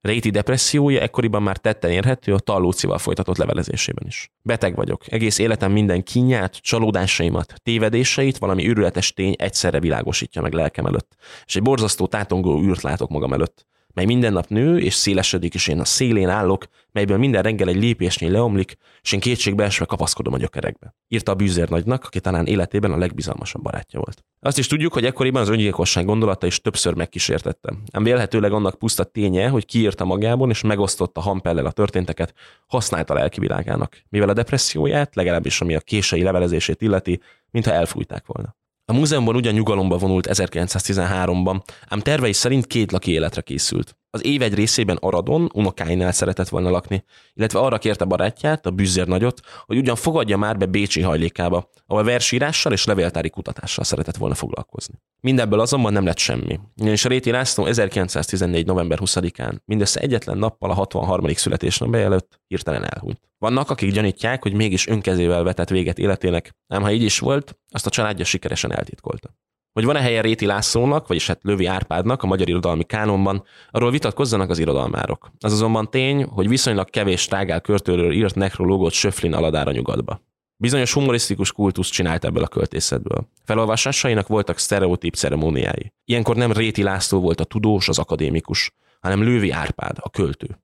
Réti 0.00 0.30
depressziója 0.30 1.00
ekkoriban 1.00 1.42
már 1.42 1.56
tetten 1.56 1.90
érhető 1.90 2.34
a 2.34 2.38
Tallócival 2.38 2.98
folytatott 2.98 3.36
levelezésében 3.36 4.06
is. 4.06 4.30
Beteg 4.42 4.74
vagyok, 4.74 5.12
egész 5.12 5.38
életem 5.38 5.72
minden 5.72 6.02
kinyát, 6.02 6.56
csalódásaimat, 6.56 7.54
tévedéseit, 7.62 8.38
valami 8.38 8.68
őrületes 8.68 9.12
tény 9.12 9.34
egyszerre 9.38 9.80
világosítja 9.80 10.42
meg 10.42 10.52
lelkem 10.52 10.86
előtt, 10.86 11.16
és 11.44 11.56
egy 11.56 11.62
borzasztó 11.62 12.06
tátongó 12.06 12.62
űrt 12.62 12.82
látok 12.82 13.10
magam 13.10 13.32
előtt. 13.32 13.66
Mely 13.94 14.04
minden 14.04 14.32
nap 14.32 14.48
nő 14.48 14.78
és 14.78 14.94
szélesedik, 14.94 15.54
és 15.54 15.68
én 15.68 15.80
a 15.80 15.84
szélén 15.84 16.28
állok, 16.28 16.66
melyből 16.92 17.18
minden 17.18 17.42
reggel 17.42 17.68
egy 17.68 17.76
lépésnyi 17.76 18.28
leomlik, 18.28 18.76
és 19.02 19.12
én 19.12 19.20
kétségbe 19.20 19.64
esve 19.64 19.84
kapaszkodom 19.84 20.32
a 20.32 20.38
gyökerekbe. 20.38 20.94
Írta 21.08 21.32
a 21.32 21.34
bűzér 21.34 21.68
nagynak, 21.68 22.04
aki 22.04 22.20
talán 22.20 22.46
életében 22.46 22.92
a 22.92 22.96
legbizalmasabb 22.96 23.62
barátja 23.62 24.00
volt. 24.00 24.24
Azt 24.40 24.58
is 24.58 24.66
tudjuk, 24.66 24.92
hogy 24.92 25.04
ekkoriban 25.04 25.42
az 25.42 25.48
öngyilkosság 25.48 26.04
gondolata 26.04 26.46
is 26.46 26.60
többször 26.60 26.94
megkísértette. 26.94 27.74
Ám 27.92 28.02
vélhetőleg 28.02 28.52
annak 28.52 28.78
puszta 28.78 29.04
ténye, 29.04 29.48
hogy 29.48 29.64
kiírta 29.64 30.04
magából 30.04 30.50
és 30.50 30.62
megosztotta 30.62 31.20
Hampellel 31.20 31.66
a 31.66 31.70
történteket, 31.70 32.34
használta 32.66 33.14
lelki 33.14 33.40
világának, 33.40 34.02
mivel 34.08 34.28
a 34.28 34.32
depresszióját, 34.32 35.14
legalábbis 35.14 35.60
ami 35.60 35.74
a 35.74 35.80
kései 35.80 36.22
levelezését 36.22 36.82
illeti, 36.82 37.20
mintha 37.50 37.72
elfújták 37.72 38.26
volna. 38.26 38.58
A 38.90 38.92
múzeumban 38.92 39.36
ugyan 39.36 39.54
nyugalomba 39.54 39.98
vonult 39.98 40.28
1913-ban, 40.30 41.60
ám 41.88 42.00
tervei 42.00 42.32
szerint 42.32 42.66
két 42.66 42.92
laki 42.92 43.10
életre 43.10 43.40
készült. 43.40 43.99
Az 44.12 44.24
év 44.24 44.42
egy 44.42 44.54
részében 44.54 44.96
Aradon, 45.00 45.50
unokáinál 45.54 46.12
szeretett 46.12 46.48
volna 46.48 46.70
lakni, 46.70 47.04
illetve 47.34 47.58
arra 47.58 47.78
kérte 47.78 48.04
barátját, 48.04 48.66
a 48.66 48.70
Büzzér 48.70 49.06
nagyot, 49.06 49.40
hogy 49.64 49.76
ugyan 49.76 49.96
fogadja 49.96 50.36
már 50.36 50.56
be 50.56 50.66
Bécsi 50.66 51.00
hajlékába, 51.00 51.70
ahol 51.86 52.04
versírással 52.04 52.72
és 52.72 52.84
levéltári 52.84 53.30
kutatással 53.30 53.84
szeretett 53.84 54.16
volna 54.16 54.34
foglalkozni. 54.34 54.94
Mindebből 55.20 55.60
azonban 55.60 55.92
nem 55.92 56.04
lett 56.04 56.18
semmi, 56.18 56.60
ugyanis 56.76 57.04
Réti 57.04 57.30
László 57.30 57.66
1914. 57.66 58.66
november 58.66 58.98
20-án, 59.00 59.58
mindössze 59.64 60.00
egyetlen 60.00 60.38
nappal 60.38 60.70
a 60.70 60.74
63. 60.74 61.34
születésnapja 61.34 62.00
előtt 62.00 62.40
hirtelen 62.46 62.84
elhunyt. 62.84 63.20
Vannak, 63.38 63.70
akik 63.70 63.92
gyanítják, 63.92 64.42
hogy 64.42 64.52
mégis 64.52 64.86
önkezével 64.86 65.42
vetett 65.42 65.68
véget 65.68 65.98
életének, 65.98 66.56
ám 66.68 66.82
ha 66.82 66.90
így 66.90 67.02
is 67.02 67.18
volt, 67.18 67.58
azt 67.68 67.86
a 67.86 67.90
családja 67.90 68.24
sikeresen 68.24 68.72
eltitkolta. 68.72 69.30
Hogy 69.72 69.84
van-e 69.84 70.00
helye 70.00 70.20
Réti 70.20 70.46
Lászlónak, 70.46 71.06
vagyis 71.06 71.26
hát 71.26 71.38
Lövi 71.42 71.66
Árpádnak 71.66 72.22
a 72.22 72.26
magyar 72.26 72.48
irodalmi 72.48 72.84
kánonban, 72.84 73.44
arról 73.70 73.90
vitatkozzanak 73.90 74.50
az 74.50 74.58
irodalmárok. 74.58 75.30
Az 75.40 75.52
azonban 75.52 75.90
tény, 75.90 76.24
hogy 76.24 76.48
viszonylag 76.48 76.90
kevés 76.90 77.24
trágál 77.24 77.60
körtőről 77.60 78.12
írt 78.12 78.34
nekrológot 78.34 78.92
Söflin 78.92 79.34
aladára 79.34 79.72
nyugatba. 79.72 80.20
Bizonyos 80.56 80.92
humorisztikus 80.92 81.52
kultusz 81.52 81.88
csinált 81.88 82.24
ebből 82.24 82.42
a 82.42 82.48
költészetből. 82.48 83.28
Felolvasásainak 83.44 84.28
voltak 84.28 84.58
sztereotíp 84.58 85.14
ceremóniái. 85.14 85.92
Ilyenkor 86.04 86.36
nem 86.36 86.52
Réti 86.52 86.82
László 86.82 87.20
volt 87.20 87.40
a 87.40 87.44
tudós, 87.44 87.88
az 87.88 87.98
akadémikus, 87.98 88.72
hanem 89.00 89.22
Lővi 89.22 89.50
Árpád, 89.50 89.96
a 90.00 90.10
költő. 90.10 90.58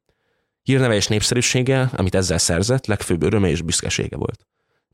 Hírneve 0.62 0.94
és 0.94 1.06
népszerűsége, 1.06 1.90
amit 1.96 2.14
ezzel 2.14 2.38
szerzett, 2.38 2.86
legfőbb 2.86 3.22
öröme 3.22 3.48
és 3.48 3.62
büszkesége 3.62 4.16
volt. 4.16 4.46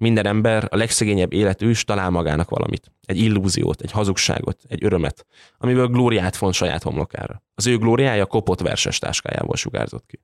Minden 0.02 0.26
ember, 0.26 0.68
a 0.70 0.76
legszegényebb 0.76 1.32
életű 1.32 1.72
talál 1.84 2.10
magának 2.10 2.50
valamit. 2.50 2.92
Egy 3.06 3.18
illúziót, 3.18 3.80
egy 3.80 3.90
hazugságot, 3.90 4.60
egy 4.68 4.84
örömet, 4.84 5.26
amiből 5.58 5.86
glóriát 5.86 6.36
font 6.36 6.54
saját 6.54 6.82
homlokára. 6.82 7.42
Az 7.54 7.66
ő 7.66 7.78
glóriája 7.78 8.26
kopott 8.26 8.60
verses 8.60 8.98
táskájából 8.98 9.56
sugárzott 9.56 10.06
ki. 10.06 10.20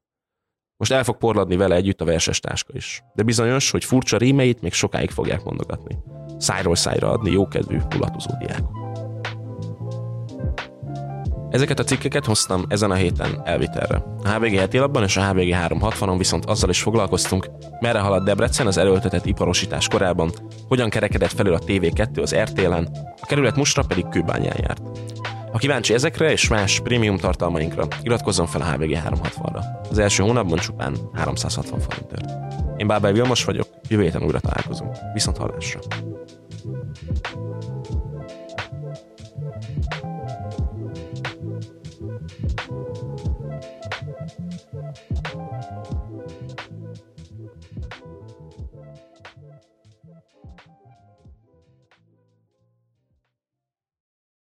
Most 0.76 0.92
el 0.92 1.04
fog 1.04 1.16
porladni 1.16 1.56
vele 1.56 1.74
együtt 1.74 2.00
a 2.00 2.04
verses 2.04 2.40
táska 2.40 2.72
is. 2.74 3.02
De 3.14 3.22
bizonyos, 3.22 3.70
hogy 3.70 3.84
furcsa 3.84 4.16
rímeit 4.16 4.60
még 4.60 4.72
sokáig 4.72 5.10
fogják 5.10 5.44
mondogatni. 5.44 5.98
Szájról 6.38 6.76
szájra 6.76 7.10
adni 7.10 7.30
jókedvű, 7.30 7.78
kulatozó 7.90 8.30
diákok. 8.38 8.87
Ezeket 11.50 11.78
a 11.78 11.84
cikkeket 11.84 12.24
hoztam 12.24 12.64
ezen 12.68 12.90
a 12.90 12.94
héten 12.94 13.40
elvitelre. 13.44 14.02
A 14.24 14.28
HBG 14.28 14.58
heti 14.58 14.78
lapban 14.78 15.02
és 15.02 15.16
a 15.16 15.28
HBG 15.28 15.54
360-on 15.68 16.14
viszont 16.18 16.44
azzal 16.44 16.70
is 16.70 16.82
foglalkoztunk, 16.82 17.50
merre 17.80 17.98
halad 17.98 18.24
Debrecen 18.24 18.66
az 18.66 18.76
erőltetett 18.76 19.26
iparosítás 19.26 19.88
korában, 19.88 20.30
hogyan 20.68 20.90
kerekedett 20.90 21.32
felül 21.32 21.54
a 21.54 21.58
TV2 21.58 22.22
az 22.22 22.34
RTL-en, 22.34 22.88
a 23.20 23.26
kerület 23.26 23.56
mostra 23.56 23.82
pedig 23.82 24.08
kőbányán 24.08 24.56
járt. 24.60 24.82
Ha 25.52 25.58
kíváncsi 25.58 25.94
ezekre 25.94 26.30
és 26.30 26.48
más 26.48 26.80
prémium 26.80 27.16
tartalmainkra, 27.16 27.86
iratkozzon 28.02 28.46
fel 28.46 28.60
a 28.60 28.70
HBG 28.72 28.98
360-ra. 29.08 29.62
Az 29.90 29.98
első 29.98 30.22
hónapban 30.22 30.58
csupán 30.58 30.96
360 31.14 31.80
forintért. 31.80 32.30
Én 32.76 32.86
Bábel 32.86 33.12
Vilmos 33.12 33.44
vagyok, 33.44 33.66
jövő 33.88 34.02
héten 34.02 34.22
újra 34.22 34.40
találkozunk. 34.40 34.96
Viszont 35.12 35.36
hallásra! 35.36 35.80